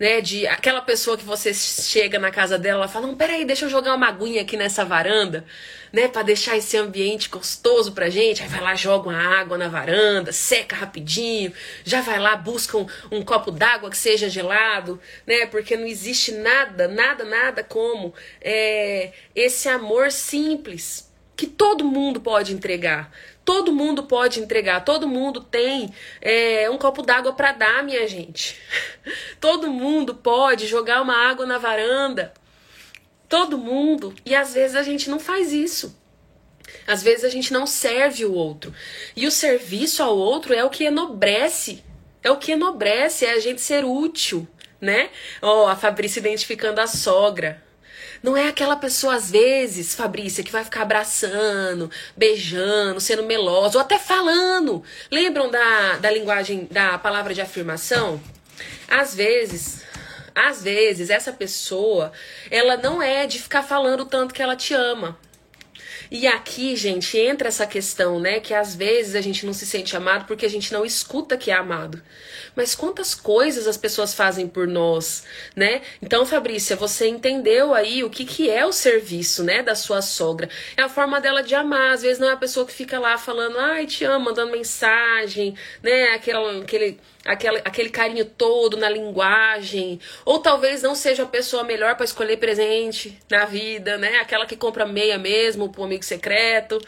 [0.00, 0.22] né?
[0.22, 3.68] De aquela pessoa que você chega na casa dela, ela fala: Não, peraí, deixa eu
[3.68, 5.44] jogar uma aguinha aqui nessa varanda,
[5.92, 6.08] né?
[6.08, 8.42] Pra deixar esse ambiente gostoso pra gente.
[8.42, 11.52] Aí vai lá, joga uma água na varanda, seca rapidinho,
[11.84, 15.44] já vai lá, busca um, um copo d'água que seja gelado, né?
[15.44, 22.52] Porque não existe nada, nada, nada como é, esse amor simples que todo mundo pode
[22.54, 23.10] entregar.
[23.44, 28.60] Todo mundo pode entregar, todo mundo tem é, um copo d'água para dar, minha gente.
[29.40, 32.32] Todo mundo pode jogar uma água na varanda.
[33.28, 34.14] Todo mundo.
[34.24, 35.98] E às vezes a gente não faz isso.
[36.86, 38.74] Às vezes a gente não serve o outro.
[39.16, 41.82] E o serviço ao outro é o que enobrece.
[42.22, 44.46] É o que enobrece, é a gente ser útil,
[44.80, 45.08] né?
[45.40, 47.62] Ó, oh, a Fabrícia identificando a sogra.
[48.22, 53.82] Não é aquela pessoa, às vezes, Fabrícia, que vai ficar abraçando, beijando, sendo melosa, ou
[53.82, 54.82] até falando.
[55.10, 58.20] Lembram da, da linguagem, da palavra de afirmação?
[58.86, 59.82] Às vezes,
[60.34, 62.12] às vezes, essa pessoa,
[62.50, 65.18] ela não é de ficar falando tanto que ela te ama.
[66.10, 68.40] E aqui, gente, entra essa questão, né?
[68.40, 71.50] Que às vezes a gente não se sente amado porque a gente não escuta que
[71.50, 72.00] é amado.
[72.54, 75.24] Mas quantas coisas as pessoas fazem por nós,
[75.56, 75.82] né?
[76.02, 80.48] Então, Fabrícia, você entendeu aí o que, que é o serviço, né, da sua sogra?
[80.76, 81.94] É a forma dela de amar.
[81.94, 85.54] Às vezes não é a pessoa que fica lá falando, ai, te amo, mandando mensagem,
[85.82, 86.14] né?
[86.14, 91.94] Aquele, aquele aquele, aquele carinho todo na linguagem, ou talvez não seja a pessoa melhor
[91.94, 94.18] para escolher presente na vida, né?
[94.18, 96.80] Aquela que compra meia mesmo pro amigo secreto,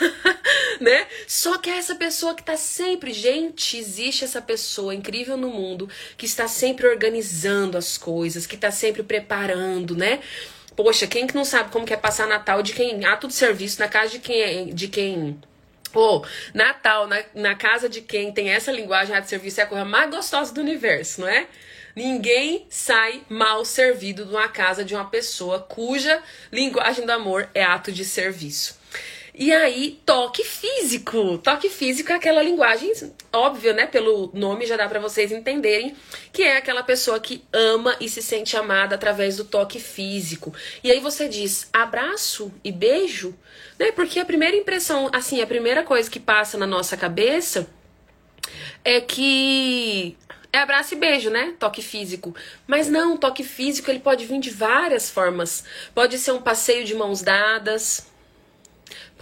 [0.80, 1.06] né?
[1.26, 5.88] Só que é essa pessoa que tá sempre, gente, existe essa pessoa incrível no mundo
[6.16, 10.20] que está sempre organizando as coisas, que tá sempre preparando, né?
[10.76, 13.80] Poxa, quem que não sabe como que é passar Natal de quem ato de serviço
[13.80, 15.38] na casa de quem de quem
[15.94, 19.84] Pô, Natal, na, na casa de quem tem essa linguagem de serviço é a coisa
[19.84, 21.46] mais gostosa do universo, não é?
[21.94, 27.62] Ninguém sai mal servido de uma casa de uma pessoa cuja linguagem do amor é
[27.62, 28.76] ato de serviço.
[29.36, 31.38] E aí, toque físico.
[31.38, 32.92] Toque físico é aquela linguagem
[33.32, 33.84] óbvia, né?
[33.84, 35.96] Pelo nome já dá para vocês entenderem
[36.32, 40.54] que é aquela pessoa que ama e se sente amada através do toque físico.
[40.84, 43.34] E aí você diz abraço e beijo,
[43.76, 43.90] né?
[43.90, 47.66] Porque a primeira impressão, assim, a primeira coisa que passa na nossa cabeça
[48.84, 50.16] é que
[50.52, 51.54] é abraço e beijo, né?
[51.58, 52.36] Toque físico.
[52.68, 55.64] Mas não, toque físico ele pode vir de várias formas.
[55.92, 58.13] Pode ser um passeio de mãos dadas,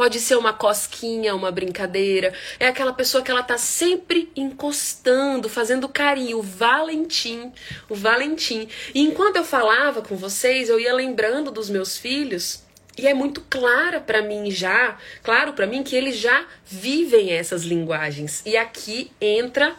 [0.03, 2.35] Pode ser uma cosquinha, uma brincadeira.
[2.59, 7.53] É aquela pessoa que ela tá sempre encostando, fazendo carinho, o Valentim,
[7.89, 8.69] o Valentim.
[8.93, 12.65] E enquanto eu falava com vocês, eu ia lembrando dos meus filhos
[12.99, 17.63] e é muito clara para mim já, claro para mim que eles já vivem essas
[17.63, 18.43] linguagens.
[18.45, 19.73] E aqui entra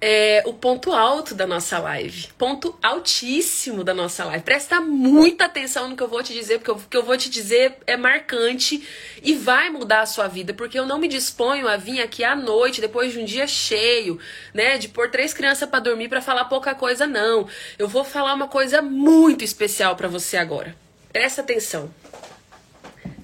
[0.00, 2.28] é o ponto alto da nossa live.
[2.38, 4.42] Ponto altíssimo da nossa live.
[4.42, 7.28] Presta muita atenção no que eu vou te dizer, porque o que eu vou te
[7.28, 8.86] dizer é marcante
[9.22, 10.54] e vai mudar a sua vida.
[10.54, 14.18] Porque eu não me disponho a vir aqui à noite, depois de um dia cheio,
[14.54, 14.78] né?
[14.78, 17.46] De pôr três crianças para dormir para falar pouca coisa, não.
[17.78, 20.74] Eu vou falar uma coisa muito especial para você agora.
[21.12, 21.92] Presta atenção.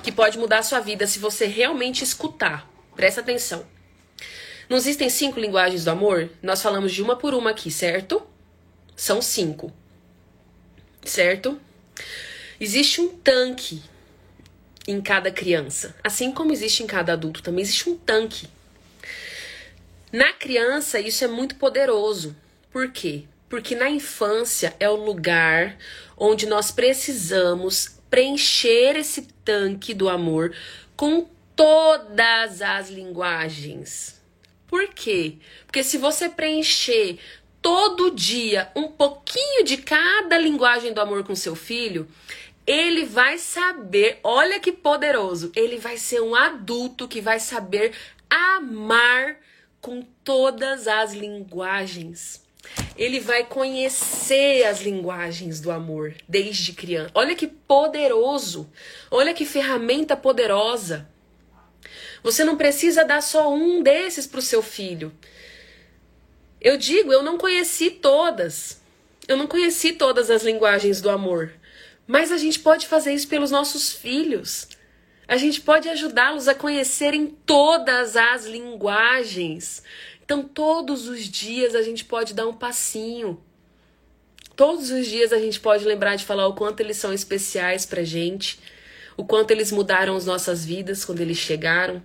[0.03, 2.69] Que pode mudar a sua vida se você realmente escutar.
[2.95, 3.76] Presta atenção.
[4.69, 6.31] Não existem cinco linguagens do amor?
[6.43, 8.23] Nós falamos de uma por uma aqui, certo?
[8.97, 9.73] São cinco.
[11.05, 11.61] Certo?
[12.59, 13.83] Existe um tanque
[14.89, 15.95] em cada criança.
[16.03, 18.49] Assim como existe em cada adulto, também existe um tanque.
[20.13, 22.35] Na criança, isso é muito poderoso.
[22.73, 23.25] Por quê?
[23.49, 25.77] Porque na infância é o lugar
[26.17, 30.55] onde nós precisamos preencher esse tanque do amor
[30.97, 34.16] com todas as linguagens.
[34.67, 35.37] Por quê?
[35.67, 37.19] Porque se você preencher
[37.63, 42.09] todo dia um pouquinho de cada linguagem do amor com seu filho,
[42.67, 47.93] ele vai saber, olha que poderoso, ele vai ser um adulto que vai saber
[48.29, 49.37] amar
[49.81, 52.45] com todas as linguagens.
[52.97, 57.13] Ele vai conhecer as linguagens do amor desde criança.
[57.15, 58.69] Olha que poderoso.
[59.11, 61.09] Olha que ferramenta poderosa.
[62.27, 65.13] Você não precisa dar só um desses para o seu filho.
[66.61, 68.81] Eu digo, eu não conheci todas.
[69.29, 71.53] Eu não conheci todas as linguagens do amor.
[72.05, 74.67] Mas a gente pode fazer isso pelos nossos filhos.
[75.29, 79.85] A gente pode ajudá-los a conhecerem todas as linguagens.
[80.25, 83.41] Então, todos os dias a gente pode dar um passinho.
[84.57, 88.03] Todos os dias a gente pode lembrar de falar o quanto eles são especiais pra
[88.03, 88.59] gente,
[89.17, 92.03] o quanto eles mudaram as nossas vidas quando eles chegaram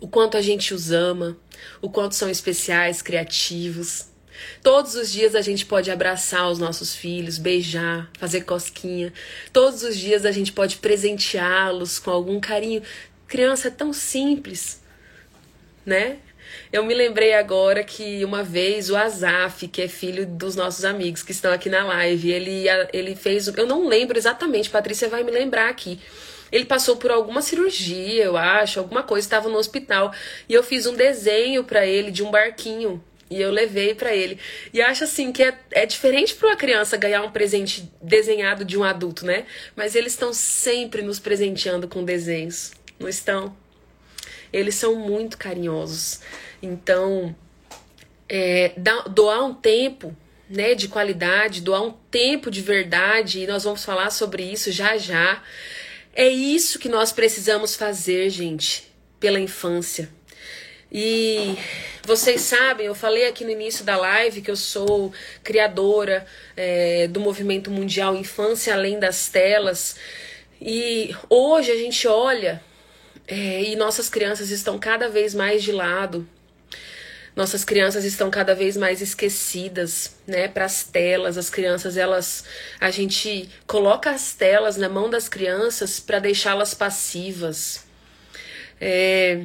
[0.00, 1.36] o quanto a gente os ama,
[1.80, 4.06] o quanto são especiais, criativos.
[4.62, 9.12] Todos os dias a gente pode abraçar os nossos filhos, beijar, fazer cosquinha.
[9.52, 12.82] Todos os dias a gente pode presenteá-los com algum carinho.
[13.26, 14.80] Criança é tão simples,
[15.84, 16.18] né?
[16.72, 21.22] Eu me lembrei agora que uma vez o Azaf, que é filho dos nossos amigos
[21.22, 23.48] que estão aqui na live, ele, ele fez.
[23.48, 25.98] Eu não lembro exatamente, Patrícia vai me lembrar aqui
[26.50, 30.12] ele passou por alguma cirurgia, eu acho, alguma coisa, estava no hospital.
[30.48, 33.02] E eu fiz um desenho para ele de um barquinho.
[33.30, 34.38] E eu levei para ele.
[34.72, 38.78] E acho assim que é, é diferente para uma criança ganhar um presente desenhado de
[38.78, 39.44] um adulto, né?
[39.76, 43.54] Mas eles estão sempre nos presenteando com desenhos, não estão?
[44.50, 46.20] Eles são muito carinhosos.
[46.62, 47.36] Então,
[48.28, 48.72] é,
[49.10, 50.16] doar um tempo
[50.48, 54.96] né, de qualidade, doar um tempo de verdade, e nós vamos falar sobre isso já
[54.96, 55.42] já.
[56.18, 60.08] É isso que nós precisamos fazer, gente, pela infância.
[60.90, 61.56] E
[62.04, 65.12] vocês sabem, eu falei aqui no início da live que eu sou
[65.44, 66.26] criadora
[66.56, 69.94] é, do movimento mundial Infância Além das Telas.
[70.60, 72.60] E hoje a gente olha
[73.28, 76.28] é, e nossas crianças estão cada vez mais de lado,
[77.38, 81.38] nossas crianças estão cada vez mais esquecidas, né, para as telas.
[81.38, 82.44] As crianças, elas
[82.80, 87.86] a gente coloca as telas na mão das crianças para deixá-las passivas.
[88.80, 89.44] É,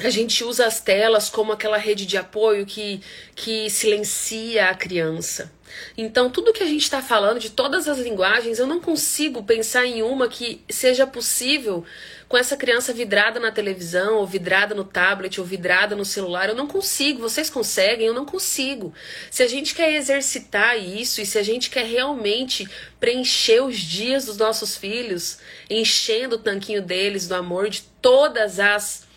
[0.00, 3.00] a gente usa as telas como aquela rede de apoio que,
[3.34, 5.50] que silencia a criança.
[5.96, 9.86] Então, tudo que a gente está falando, de todas as linguagens, eu não consigo pensar
[9.86, 11.84] em uma que seja possível
[12.28, 16.48] com essa criança vidrada na televisão, ou vidrada no tablet, ou vidrada no celular.
[16.48, 17.20] Eu não consigo.
[17.20, 18.06] Vocês conseguem?
[18.06, 18.92] Eu não consigo.
[19.30, 22.68] Se a gente quer exercitar isso e se a gente quer realmente
[23.00, 25.38] preencher os dias dos nossos filhos,
[25.70, 29.07] enchendo o tanquinho deles do amor de todas as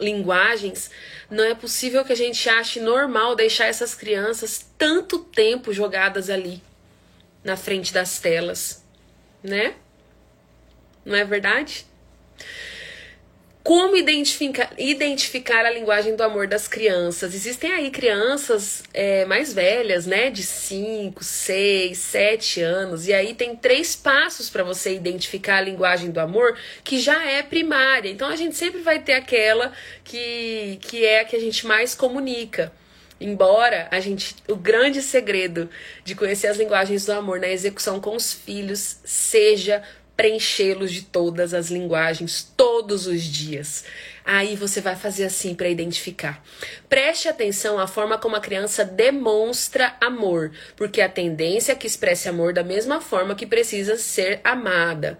[0.00, 0.90] linguagens,
[1.30, 6.62] não é possível que a gente ache normal deixar essas crianças tanto tempo jogadas ali
[7.44, 8.84] na frente das telas,
[9.42, 9.74] né?
[11.04, 11.86] Não é verdade?
[13.62, 17.34] Como identificar, identificar a linguagem do amor das crianças?
[17.34, 20.30] Existem aí crianças é, mais velhas, né?
[20.30, 23.06] De 5, 6, 7 anos.
[23.06, 27.42] E aí tem três passos para você identificar a linguagem do amor que já é
[27.42, 28.08] primária.
[28.08, 31.94] Então a gente sempre vai ter aquela que, que é a que a gente mais
[31.94, 32.72] comunica.
[33.20, 35.68] Embora a gente, o grande segredo
[36.02, 39.82] de conhecer as linguagens do amor na execução com os filhos seja
[40.20, 43.86] preenchê-los de todas as linguagens todos os dias.
[44.22, 46.44] Aí você vai fazer assim para identificar.
[46.90, 52.28] Preste atenção à forma como a criança demonstra amor, porque a tendência é que expresse
[52.28, 55.18] amor da mesma forma que precisa ser amada.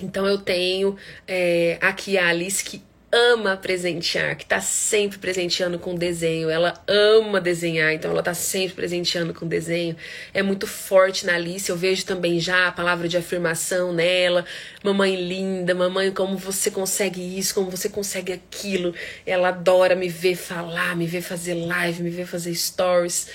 [0.00, 2.80] Então eu tenho é, aqui a Alice que
[3.12, 6.50] ama presentear, que tá sempre presenteando com desenho.
[6.50, 9.96] Ela ama desenhar, então ela tá sempre presenteando com desenho.
[10.34, 11.70] É muito forte na Alice.
[11.70, 14.44] Eu vejo também já a palavra de afirmação nela.
[14.82, 18.94] Mamãe linda, mamãe, como você consegue isso, como você consegue aquilo.
[19.24, 23.28] Ela adora me ver falar, me ver fazer live, me ver fazer stories.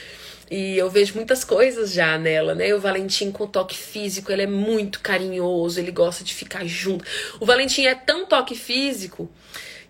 [0.51, 2.75] E eu vejo muitas coisas já nela, né?
[2.75, 7.05] O Valentim com toque físico, ele é muito carinhoso, ele gosta de ficar junto.
[7.39, 9.31] O Valentim é tão toque físico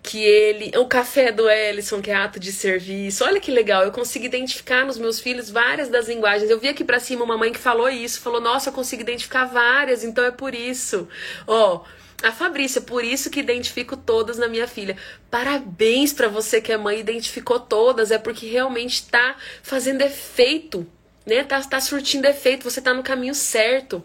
[0.00, 0.70] que ele.
[0.78, 3.24] O café do Ellison, que é ato de serviço.
[3.24, 6.48] Olha que legal, eu consigo identificar nos meus filhos várias das linguagens.
[6.48, 9.46] Eu vi aqui pra cima uma mãe que falou isso, falou: Nossa, eu consigo identificar
[9.46, 11.08] várias, então é por isso.
[11.44, 11.74] Ó.
[11.74, 14.96] Oh, a Fabrícia, por isso que identifico todas na minha filha.
[15.30, 20.86] Parabéns para você que é mãe identificou todas, é porque realmente tá fazendo efeito,
[21.26, 21.42] né?
[21.44, 24.02] Tá, tá surtindo efeito, você tá no caminho certo.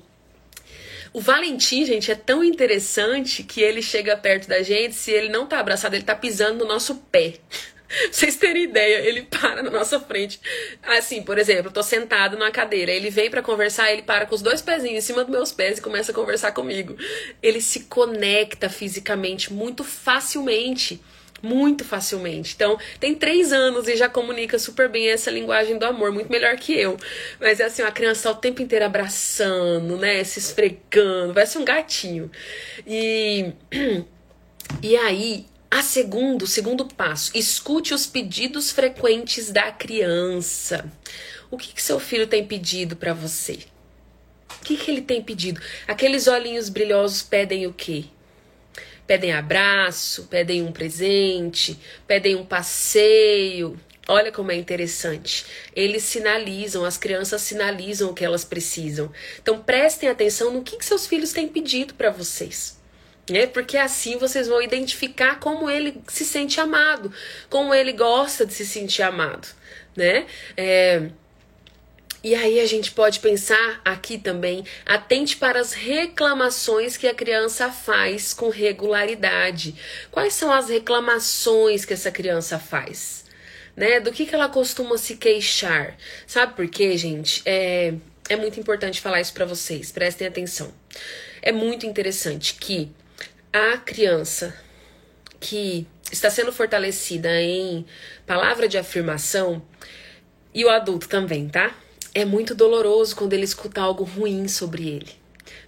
[1.14, 5.48] O Valentim, gente, é tão interessante que ele chega perto da gente, se ele não
[5.48, 7.36] tá abraçado, ele tá pisando no nosso pé.
[8.12, 10.40] Vocês terem ideia, ele para na nossa frente.
[10.84, 14.36] Assim, por exemplo, eu tô sentado numa cadeira, ele vem para conversar, ele para com
[14.36, 16.96] os dois pezinhos em cima dos meus pés e começa a conversar comigo.
[17.42, 21.02] Ele se conecta fisicamente muito facilmente
[21.42, 22.54] muito facilmente.
[22.56, 26.56] Então, tem três anos e já comunica super bem essa linguagem do amor, muito melhor
[26.56, 26.98] que eu.
[27.40, 30.24] Mas é assim, a criança tá o tempo inteiro abraçando, né?
[30.24, 32.32] Se esfregando, vai ser um gatinho.
[32.86, 33.52] E,
[34.82, 40.90] e aí, a segundo, segundo passo, escute os pedidos frequentes da criança.
[41.52, 43.60] O que, que seu filho tem pedido para você?
[44.60, 45.62] O que, que ele tem pedido?
[45.88, 48.06] Aqueles olhinhos brilhosos pedem o quê?
[49.06, 53.80] Pedem abraço, pedem um presente, pedem um passeio.
[54.08, 55.46] Olha como é interessante.
[55.76, 59.12] Eles sinalizam, as crianças sinalizam o que elas precisam.
[59.42, 62.77] Então prestem atenção no que, que seus filhos têm pedido para vocês.
[63.30, 67.12] É porque assim vocês vão identificar como ele se sente amado,
[67.50, 69.48] como ele gosta de se sentir amado,
[69.96, 70.26] né?
[70.56, 71.10] É,
[72.24, 77.72] e aí a gente pode pensar aqui também, atente para as reclamações que a criança
[77.72, 79.76] faz com regularidade.
[80.12, 83.26] Quais são as reclamações que essa criança faz?
[83.76, 84.00] Né?
[84.00, 85.96] Do que, que ela costuma se queixar?
[86.26, 87.44] Sabe por quê, gente?
[87.46, 87.94] É,
[88.28, 90.74] é muito importante falar isso para vocês, prestem atenção.
[91.42, 92.92] É muito interessante que
[93.52, 94.56] a criança
[95.40, 97.86] que está sendo fortalecida em
[98.26, 99.62] palavra de afirmação,
[100.54, 101.76] e o adulto também, tá?
[102.18, 105.12] é muito doloroso quando ele escuta algo ruim sobre ele.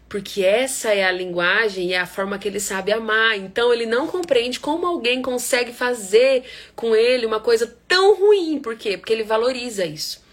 [0.09, 3.37] Porque essa é a linguagem e é a forma que ele sabe amar.
[3.37, 6.43] Então ele não compreende como alguém consegue fazer
[6.75, 8.59] com ele uma coisa tão ruim.
[8.59, 8.97] Por quê?
[8.97, 10.23] Porque ele valoriza isso.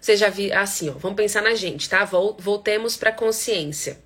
[0.00, 2.06] Você já viu assim, ó, vamos pensar na gente, tá?
[2.06, 3.98] Voltemos para consciência.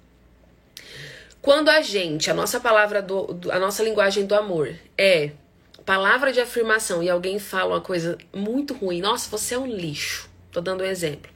[1.42, 5.31] Quando a gente, a nossa palavra do, a nossa linguagem do amor é
[5.87, 10.29] palavra de afirmação e alguém fala uma coisa muito ruim, nossa, você é um lixo.
[10.53, 11.31] Tô dando um exemplo.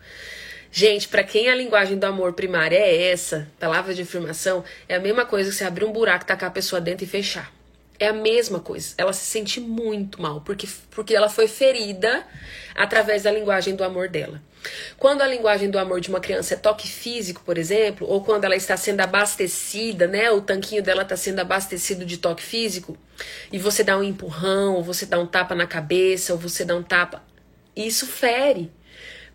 [0.71, 5.01] Gente, para quem a linguagem do amor primária é essa, palavra de afirmação, é a
[5.01, 7.51] mesma coisa que você abrir um buraco, tacar a pessoa dentro e fechar.
[7.99, 8.93] É a mesma coisa.
[8.99, 12.27] Ela se sente muito mal, porque, porque ela foi ferida
[12.75, 14.43] através da linguagem do amor dela.
[14.99, 18.45] Quando a linguagem do amor de uma criança é toque físico, por exemplo, ou quando
[18.45, 20.31] ela está sendo abastecida, né?
[20.31, 22.97] O tanquinho dela está sendo abastecido de toque físico,
[23.53, 26.75] e você dá um empurrão, ou você dá um tapa na cabeça, ou você dá
[26.75, 27.23] um tapa.
[27.77, 28.73] Isso fere.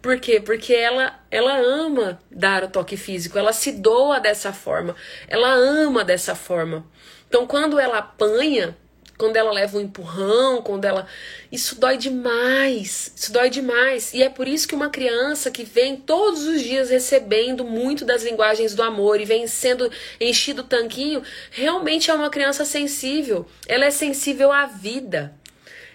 [0.01, 0.39] Por quê?
[0.39, 4.95] Porque ela, ela ama dar o toque físico, ela se doa dessa forma,
[5.27, 6.85] ela ama dessa forma.
[7.27, 8.77] Então, quando ela apanha,
[9.19, 11.05] quando ela leva um empurrão, quando ela.
[11.51, 13.11] Isso dói demais.
[13.13, 14.13] Isso dói demais.
[14.13, 18.23] E é por isso que uma criança que vem todos os dias recebendo muito das
[18.23, 23.45] linguagens do amor e vem sendo enchido o tanquinho, realmente é uma criança sensível.
[23.67, 25.33] Ela é sensível à vida.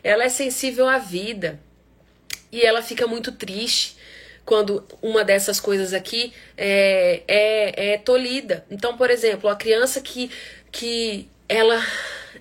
[0.02, 1.58] Ela é sensível à vida
[2.52, 3.96] e ela fica muito triste
[4.44, 8.66] quando uma dessas coisas aqui é, é, é tolhida.
[8.70, 10.30] Então, por exemplo, a criança que,
[10.70, 11.82] que ela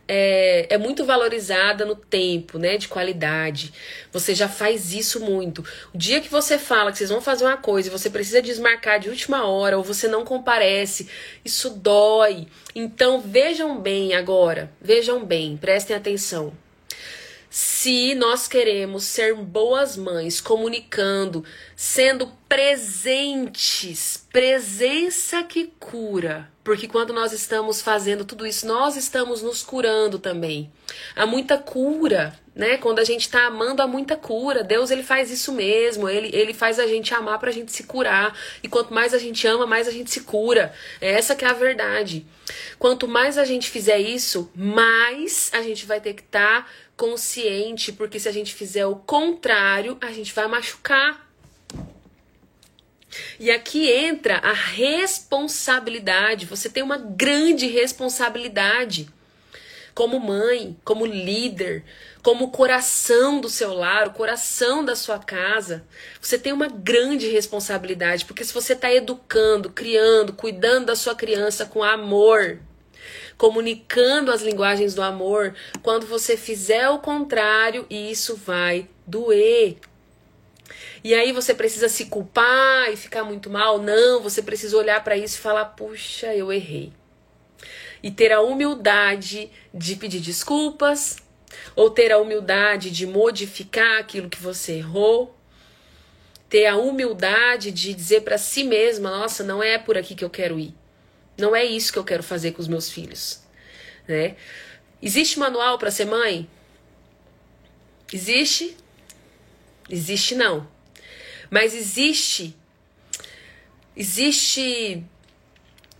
[0.07, 2.77] é, é muito valorizada no tempo, né?
[2.77, 3.73] De qualidade.
[4.11, 5.63] Você já faz isso muito.
[5.93, 8.99] O dia que você fala que vocês vão fazer uma coisa e você precisa desmarcar
[8.99, 11.09] de última hora ou você não comparece,
[11.43, 12.47] isso dói.
[12.75, 16.53] Então vejam bem agora, vejam bem, prestem atenção.
[17.49, 21.45] se nós queremos ser boas mães, comunicando,
[21.75, 26.52] sendo presentes, presença que cura.
[26.63, 30.71] Porque quando nós estamos fazendo tudo isso, nós estamos nos curando também.
[31.13, 32.77] Há muita cura, né?
[32.77, 34.63] Quando a gente está amando, há muita cura.
[34.63, 36.07] Deus, ele faz isso mesmo.
[36.07, 38.37] Ele, ele faz a gente amar para a gente se curar.
[38.63, 40.73] E quanto mais a gente ama, mais a gente se cura.
[41.01, 42.25] É essa que é a verdade.
[42.79, 47.91] Quanto mais a gente fizer isso, mais a gente vai ter que estar tá consciente,
[47.91, 51.32] porque se a gente fizer o contrário, a gente vai machucar.
[53.39, 56.45] E aqui entra a responsabilidade.
[56.45, 59.07] Você tem uma grande responsabilidade
[59.93, 61.83] como mãe, como líder,
[62.23, 65.85] como coração do seu lar, o coração da sua casa.
[66.19, 71.65] Você tem uma grande responsabilidade, porque se você está educando, criando, cuidando da sua criança
[71.65, 72.59] com amor,
[73.37, 75.53] comunicando as linguagens do amor.
[75.81, 79.77] Quando você fizer o contrário, isso vai doer.
[81.03, 83.81] E aí você precisa se culpar e ficar muito mal?
[83.81, 86.91] Não, você precisa olhar para isso e falar: puxa, eu errei.
[88.01, 91.17] E ter a humildade de pedir desculpas,
[91.75, 95.35] ou ter a humildade de modificar aquilo que você errou,
[96.49, 100.29] ter a humildade de dizer para si mesma: nossa, não é por aqui que eu
[100.29, 100.73] quero ir.
[101.37, 103.41] Não é isso que eu quero fazer com os meus filhos,
[104.07, 104.35] né?
[105.01, 106.47] Existe manual para ser mãe?
[108.11, 108.77] Existe?
[109.93, 110.67] Existe não.
[111.51, 112.57] Mas existe
[113.95, 115.03] existe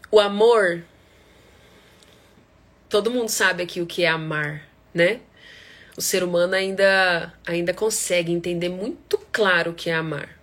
[0.10, 0.84] o amor.
[2.90, 5.20] Todo mundo sabe aqui o que é amar, né?
[5.96, 10.40] O ser humano ainda ainda consegue entender muito claro o que é amar.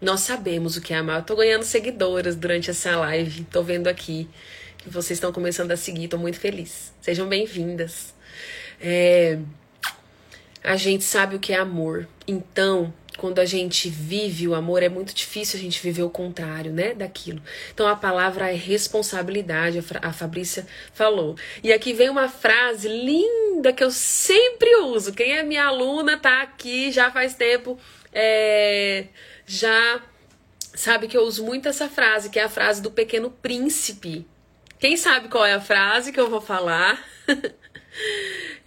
[0.00, 1.18] Nós sabemos o que é amar.
[1.18, 3.42] Eu tô ganhando seguidoras durante essa live.
[3.50, 4.30] Tô vendo aqui
[4.76, 6.06] que vocês estão começando a seguir.
[6.06, 6.92] Tô muito feliz.
[7.00, 8.14] Sejam bem-vindas.
[8.80, 9.40] É...
[10.68, 12.06] A gente sabe o que é amor.
[12.26, 16.70] Então, quando a gente vive o amor, é muito difícil a gente viver o contrário,
[16.70, 17.40] né, daquilo.
[17.72, 21.36] Então a palavra é responsabilidade, a Fabrícia falou.
[21.64, 25.14] E aqui vem uma frase linda que eu sempre uso.
[25.14, 27.78] Quem é minha aluna tá aqui já faz tempo.
[28.12, 29.06] É
[29.46, 30.02] já
[30.74, 34.26] sabe que eu uso muito essa frase, que é a frase do Pequeno Príncipe.
[34.78, 37.02] Quem sabe qual é a frase que eu vou falar?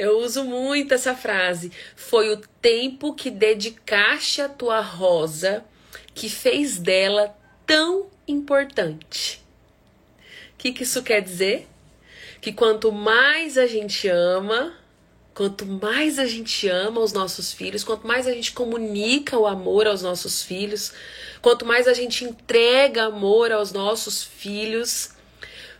[0.01, 1.71] eu uso muito essa frase.
[1.95, 5.63] Foi o tempo que dedicaste à tua rosa
[6.15, 7.37] que fez dela
[7.67, 9.39] tão importante.
[10.53, 11.67] O que, que isso quer dizer?
[12.41, 14.73] Que quanto mais a gente ama,
[15.33, 19.87] Quanto mais a gente ama os nossos filhos, quanto mais a gente comunica o amor
[19.87, 20.91] aos nossos filhos,
[21.41, 25.11] quanto mais a gente entrega amor aos nossos filhos,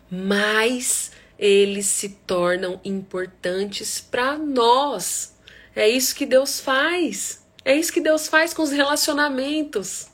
[0.10, 1.12] mais
[1.42, 5.34] eles se tornam importantes para nós.
[5.76, 7.44] É isso que Deus faz.
[7.66, 10.08] É isso que Deus faz com os relacionamentos.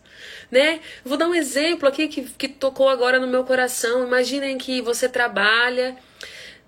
[0.49, 0.79] Né?
[1.03, 4.07] Vou dar um exemplo aqui que, que tocou agora no meu coração.
[4.07, 5.97] Imaginem que você trabalha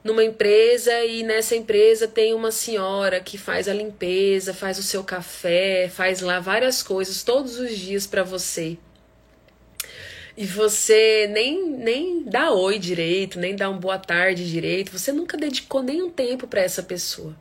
[0.03, 5.05] numa empresa e nessa empresa tem uma senhora que faz a limpeza, faz o seu
[5.05, 8.77] café, faz lá várias coisas todos os dias para você.
[10.39, 15.35] E você nem, nem dá oi direito, nem dá um boa tarde direito, você nunca
[15.35, 17.35] dedicou nenhum tempo para essa pessoa.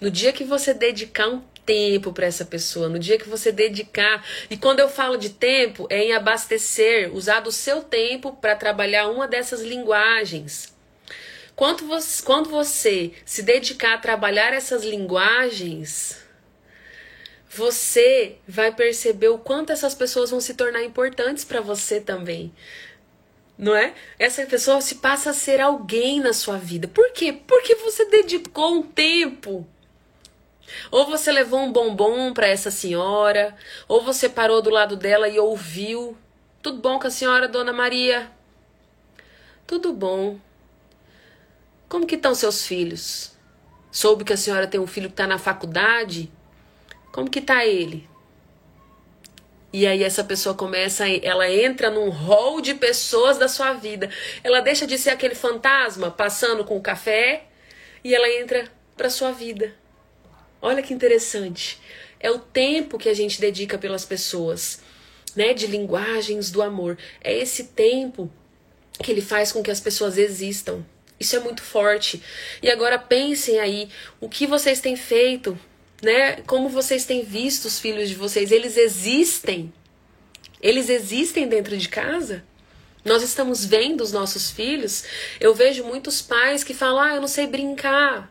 [0.00, 4.24] No dia que você dedicar um tempo para essa pessoa, no dia que você dedicar,
[4.48, 9.08] e quando eu falo de tempo, é em abastecer, usar do seu tempo para trabalhar
[9.08, 10.72] uma dessas linguagens
[11.60, 16.16] quando você, quando você se dedicar a trabalhar essas linguagens,
[17.52, 22.54] você vai perceber o quanto essas pessoas vão se tornar importantes para você também.
[23.58, 23.92] Não é?
[24.18, 26.86] Essa pessoa se passa a ser alguém na sua vida.
[26.86, 27.32] Por quê?
[27.32, 29.66] Porque você dedicou um tempo.
[30.92, 33.56] Ou você levou um bombom para essa senhora,
[33.88, 36.16] ou você parou do lado dela e ouviu.
[36.62, 38.30] Tudo bom com a senhora, dona Maria?
[39.66, 40.38] Tudo bom.
[41.88, 43.32] Como que estão seus filhos?
[43.90, 46.30] Soube que a senhora tem um filho que está na faculdade?
[47.12, 48.08] Como que está ele?
[49.72, 54.10] E aí essa pessoa começa, ela entra num rol de pessoas da sua vida.
[54.42, 57.44] Ela deixa de ser aquele fantasma passando com o café
[58.02, 59.72] e ela entra para sua vida.
[60.60, 61.80] Olha que interessante.
[62.18, 64.80] É o tempo que a gente dedica pelas pessoas,
[65.34, 66.98] né, de linguagens do amor.
[67.22, 68.30] É esse tempo
[69.02, 70.84] que ele faz com que as pessoas existam.
[71.18, 72.22] Isso é muito forte.
[72.62, 73.88] E agora pensem aí
[74.20, 75.58] o que vocês têm feito,
[76.02, 76.36] né?
[76.46, 78.50] Como vocês têm visto os filhos de vocês?
[78.52, 79.72] Eles existem.
[80.60, 82.44] Eles existem dentro de casa?
[83.04, 85.04] Nós estamos vendo os nossos filhos.
[85.40, 88.30] Eu vejo muitos pais que falam: "Ah, eu não sei brincar".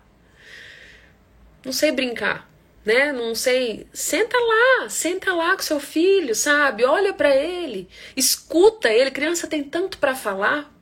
[1.65, 2.47] Não sei brincar.
[2.85, 3.11] né?
[3.11, 6.83] Não sei, senta lá, senta lá com seu filho, sabe?
[6.85, 9.11] Olha para ele, escuta ele.
[9.11, 10.73] Criança tem tanto para falar.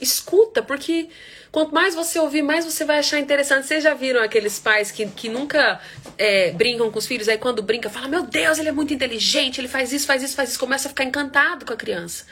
[0.00, 1.08] Escuta, porque
[1.50, 3.66] quanto mais você ouvir, mais você vai achar interessante.
[3.66, 5.80] Vocês já viram aqueles pais que, que nunca
[6.18, 9.60] é, brincam com os filhos, aí quando brinca, fala: Meu Deus, ele é muito inteligente,
[9.60, 12.26] ele faz isso, faz isso, faz isso, começa a ficar encantado com a criança.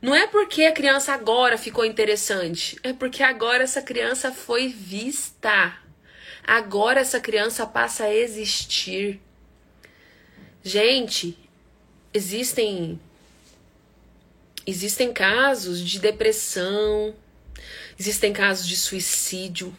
[0.00, 5.76] Não é porque a criança agora ficou interessante, é porque agora essa criança foi vista.
[6.44, 9.20] Agora essa criança passa a existir.
[10.62, 11.38] Gente,
[12.12, 13.00] existem
[14.66, 17.14] existem casos de depressão,
[17.98, 19.76] existem casos de suicídio.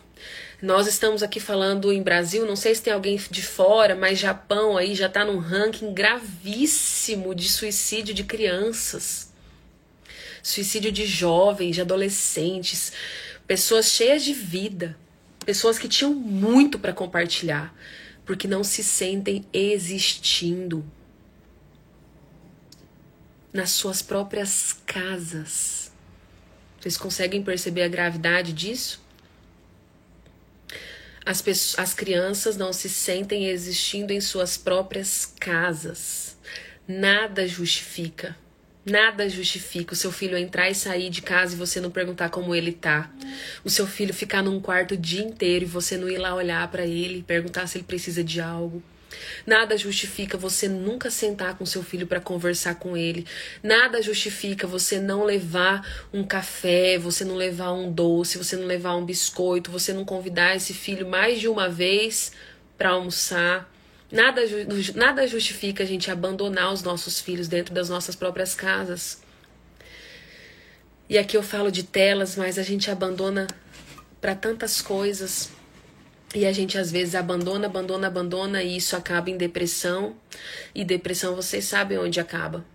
[0.62, 4.78] Nós estamos aqui falando em Brasil, não sei se tem alguém de fora, mas Japão
[4.78, 9.32] aí já está num ranking gravíssimo de suicídio de crianças.
[10.42, 12.94] Suicídio de jovens, de adolescentes,
[13.46, 14.98] pessoas cheias de vida.
[15.46, 17.76] Pessoas que tinham muito para compartilhar,
[18.26, 20.86] porque não se sentem existindo
[23.54, 25.92] nas suas próprias casas.
[26.80, 29.02] Vocês conseguem perceber a gravidade disso?
[31.26, 36.36] As, pessoas, as crianças não se sentem existindo em suas próprias casas.
[36.86, 38.36] Nada justifica
[38.86, 42.54] Nada justifica o seu filho entrar e sair de casa e você não perguntar como
[42.54, 43.10] ele tá.
[43.64, 46.70] O seu filho ficar num quarto o dia inteiro e você não ir lá olhar
[46.70, 48.84] para ele perguntar se ele precisa de algo.
[49.46, 53.26] Nada justifica você nunca sentar com seu filho para conversar com ele.
[53.62, 58.96] Nada justifica você não levar um café, você não levar um doce, você não levar
[58.96, 62.32] um biscoito, você não convidar esse filho mais de uma vez
[62.78, 63.72] para almoçar.
[64.12, 64.42] Nada,
[64.96, 69.22] nada justifica a gente abandonar os nossos filhos dentro das nossas próprias casas.
[71.10, 73.48] E aqui eu falo de telas, mas a gente abandona
[74.22, 75.50] para tantas coisas.
[76.34, 80.16] E a gente às vezes abandona, abandona, abandona e isso acaba em depressão.
[80.74, 82.66] E depressão vocês sabem onde acaba,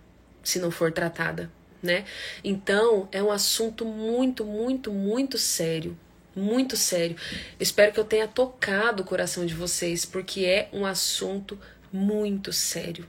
[0.43, 1.51] se não for tratada,
[1.83, 2.05] né?
[2.43, 5.97] Então, é um assunto muito, muito, muito sério
[6.35, 7.15] muito sério.
[7.59, 11.59] espero que eu tenha tocado o coração de vocês, porque é um assunto
[11.91, 13.05] muito sério.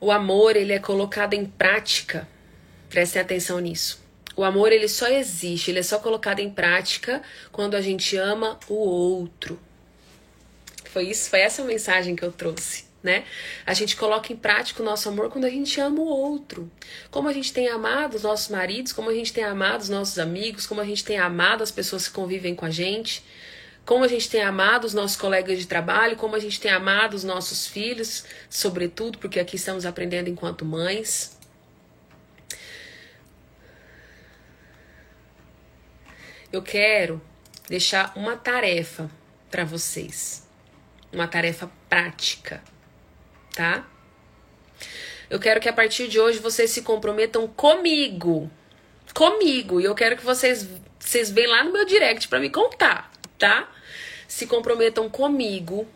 [0.00, 2.26] O amor, ele é colocado em prática.
[2.88, 4.01] Prestem atenção nisso.
[4.36, 8.58] O amor, ele só existe, ele é só colocado em prática quando a gente ama
[8.68, 9.58] o outro.
[10.84, 13.24] Foi isso, foi essa mensagem que eu trouxe né?
[13.66, 16.70] A gente coloca em prática o nosso amor quando a gente ama o outro.
[17.10, 20.18] Como a gente tem amado os nossos maridos, como a gente tem amado os nossos
[20.18, 23.24] amigos, como a gente tem amado as pessoas que convivem com a gente,
[23.84, 27.14] como a gente tem amado os nossos colegas de trabalho, como a gente tem amado
[27.14, 31.36] os nossos filhos, sobretudo, porque aqui estamos aprendendo enquanto mães.
[36.52, 37.20] Eu quero
[37.68, 39.10] deixar uma tarefa
[39.50, 40.46] para vocês,
[41.12, 42.62] uma tarefa prática
[43.54, 43.86] tá?
[45.30, 48.50] Eu quero que a partir de hoje vocês se comprometam comigo.
[49.14, 49.80] Comigo.
[49.80, 53.68] E eu quero que vocês vocês venham lá no meu direct para me contar, tá?
[54.28, 55.86] Se comprometam comigo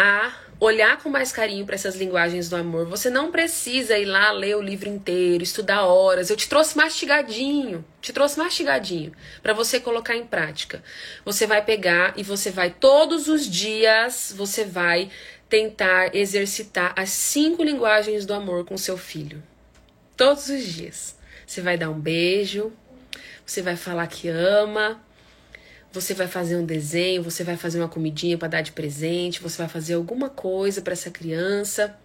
[0.00, 2.86] a olhar com mais carinho para essas linguagens do amor.
[2.86, 6.30] Você não precisa ir lá ler o livro inteiro, estudar horas.
[6.30, 10.82] Eu te trouxe mastigadinho, te trouxe mastigadinho para você colocar em prática.
[11.22, 15.10] Você vai pegar e você vai todos os dias, você vai
[15.50, 19.42] tentar exercitar as cinco linguagens do amor com seu filho.
[20.16, 21.14] Todos os dias.
[21.46, 22.72] Você vai dar um beijo,
[23.44, 24.98] você vai falar que ama,
[25.92, 29.58] você vai fazer um desenho, você vai fazer uma comidinha para dar de presente, você
[29.58, 31.96] vai fazer alguma coisa para essa criança.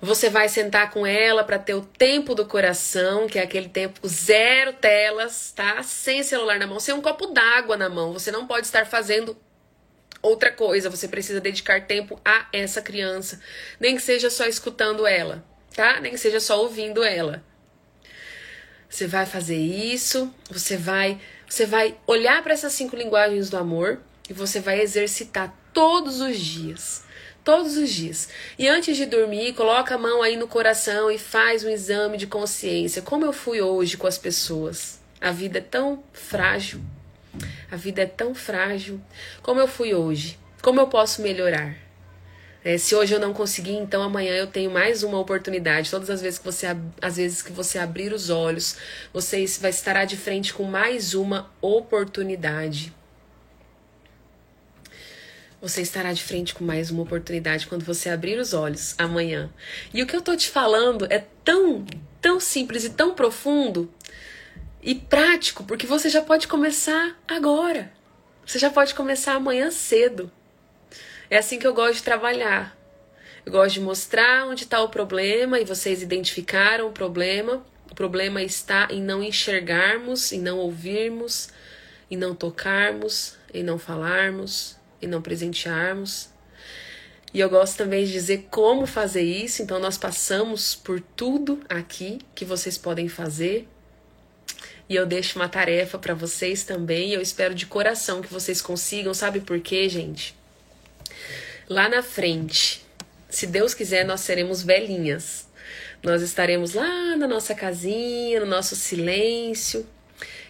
[0.00, 4.00] Você vai sentar com ela para ter o tempo do coração, que é aquele tempo
[4.06, 5.80] zero telas, tá?
[5.82, 8.12] Sem celular na mão, sem um copo d'água na mão.
[8.12, 9.36] Você não pode estar fazendo
[10.22, 13.40] Outra coisa, você precisa dedicar tempo a essa criança,
[13.80, 15.44] nem que seja só escutando ela,
[15.74, 15.98] tá?
[15.98, 17.42] Nem que seja só ouvindo ela.
[18.88, 21.18] Você vai fazer isso, você vai,
[21.52, 26.38] você vai olhar para essas cinco linguagens do amor e você vai exercitar todos os
[26.38, 27.04] dias.
[27.44, 28.30] Todos os dias.
[28.58, 32.26] E antes de dormir, coloca a mão aí no coração e faz um exame de
[32.26, 33.02] consciência.
[33.02, 34.98] Como eu fui hoje com as pessoas?
[35.20, 36.80] A vida é tão frágil.
[37.70, 38.98] A vida é tão frágil.
[39.42, 40.38] Como eu fui hoje?
[40.62, 41.81] Como eu posso melhorar?
[42.64, 45.90] É, se hoje eu não conseguir, então amanhã eu tenho mais uma oportunidade.
[45.90, 46.66] Todas as vezes que você,
[47.00, 48.76] às vezes que você abrir os olhos,
[49.12, 52.92] você vai estar de frente com mais uma oportunidade.
[55.60, 59.50] Você estará de frente com mais uma oportunidade quando você abrir os olhos amanhã.
[59.92, 61.84] E o que eu tô te falando é tão,
[62.20, 63.92] tão simples e tão profundo
[64.82, 67.92] e prático, porque você já pode começar agora.
[68.44, 70.30] Você já pode começar amanhã cedo.
[71.32, 72.76] É assim que eu gosto de trabalhar.
[73.46, 77.64] Eu gosto de mostrar onde está o problema e vocês identificaram o problema.
[77.90, 81.48] O problema está em não enxergarmos, em não ouvirmos,
[82.10, 86.28] em não tocarmos, em não falarmos, em não presentearmos.
[87.32, 92.18] E eu gosto também de dizer como fazer isso, então nós passamos por tudo aqui
[92.34, 93.66] que vocês podem fazer.
[94.86, 97.14] E eu deixo uma tarefa para vocês também.
[97.14, 99.14] Eu espero de coração que vocês consigam.
[99.14, 100.41] Sabe por quê, gente?
[101.72, 102.84] Lá na frente,
[103.30, 105.48] se Deus quiser, nós seremos velhinhas.
[106.02, 109.86] Nós estaremos lá na nossa casinha, no nosso silêncio,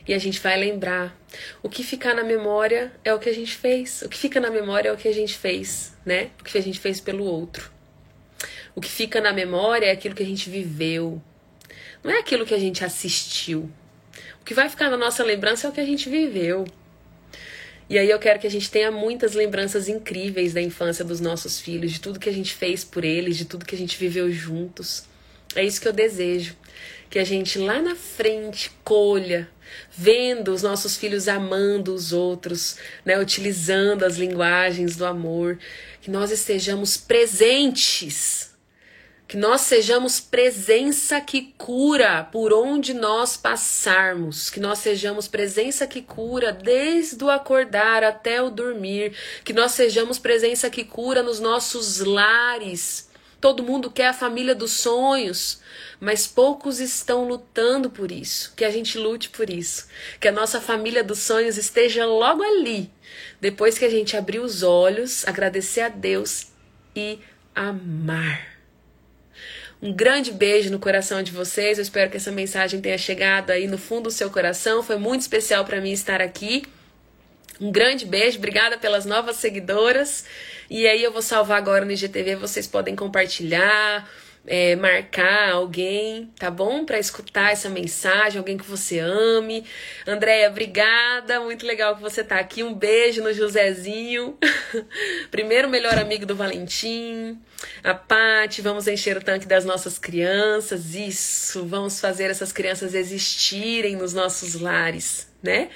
[0.04, 1.16] e a gente vai lembrar.
[1.62, 4.02] O que ficar na memória é o que a gente fez.
[4.02, 6.30] O que fica na memória é o que a gente fez, né?
[6.40, 7.70] O que a gente fez pelo outro.
[8.74, 11.22] O que fica na memória é aquilo que a gente viveu.
[12.02, 13.70] Não é aquilo que a gente assistiu.
[14.40, 16.64] O que vai ficar na nossa lembrança é o que a gente viveu.
[17.88, 21.60] E aí eu quero que a gente tenha muitas lembranças incríveis da infância dos nossos
[21.60, 24.30] filhos, de tudo que a gente fez por eles, de tudo que a gente viveu
[24.30, 25.04] juntos.
[25.54, 26.56] É isso que eu desejo.
[27.10, 29.48] Que a gente lá na frente colha,
[29.90, 35.58] vendo os nossos filhos amando os outros, né, utilizando as linguagens do amor,
[36.00, 38.51] que nós estejamos presentes
[39.32, 44.50] que nós sejamos presença que cura por onde nós passarmos.
[44.50, 49.16] Que nós sejamos presença que cura desde o acordar até o dormir.
[49.42, 53.08] Que nós sejamos presença que cura nos nossos lares.
[53.40, 55.62] Todo mundo quer a família dos sonhos,
[55.98, 58.52] mas poucos estão lutando por isso.
[58.54, 59.88] Que a gente lute por isso.
[60.20, 62.90] Que a nossa família dos sonhos esteja logo ali.
[63.40, 66.48] Depois que a gente abrir os olhos, agradecer a Deus
[66.94, 67.18] e
[67.54, 68.51] amar.
[69.82, 71.76] Um grande beijo no coração de vocês.
[71.76, 74.80] Eu espero que essa mensagem tenha chegado aí no fundo do seu coração.
[74.80, 76.62] Foi muito especial para mim estar aqui.
[77.60, 80.24] Um grande beijo, obrigada pelas novas seguidoras.
[80.70, 84.08] E aí eu vou salvar agora no IGTV, vocês podem compartilhar,
[84.46, 86.84] é, marcar alguém, tá bom?
[86.84, 89.64] Para escutar essa mensagem, alguém que você ame.
[90.06, 92.62] Andréia, obrigada, muito legal que você tá aqui.
[92.62, 94.36] Um beijo no Josézinho,
[95.30, 97.38] primeiro melhor amigo do Valentim.
[97.84, 103.94] A Pati, vamos encher o tanque das nossas crianças, isso, vamos fazer essas crianças existirem
[103.94, 105.68] nos nossos lares, né?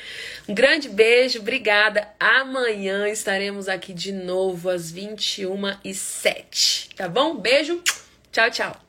[0.48, 2.08] Um grande beijo, obrigada.
[2.18, 7.36] Amanhã estaremos aqui de novo às 21 e 07 tá bom?
[7.36, 7.80] Beijo.
[8.36, 8.85] Tchau, tchau.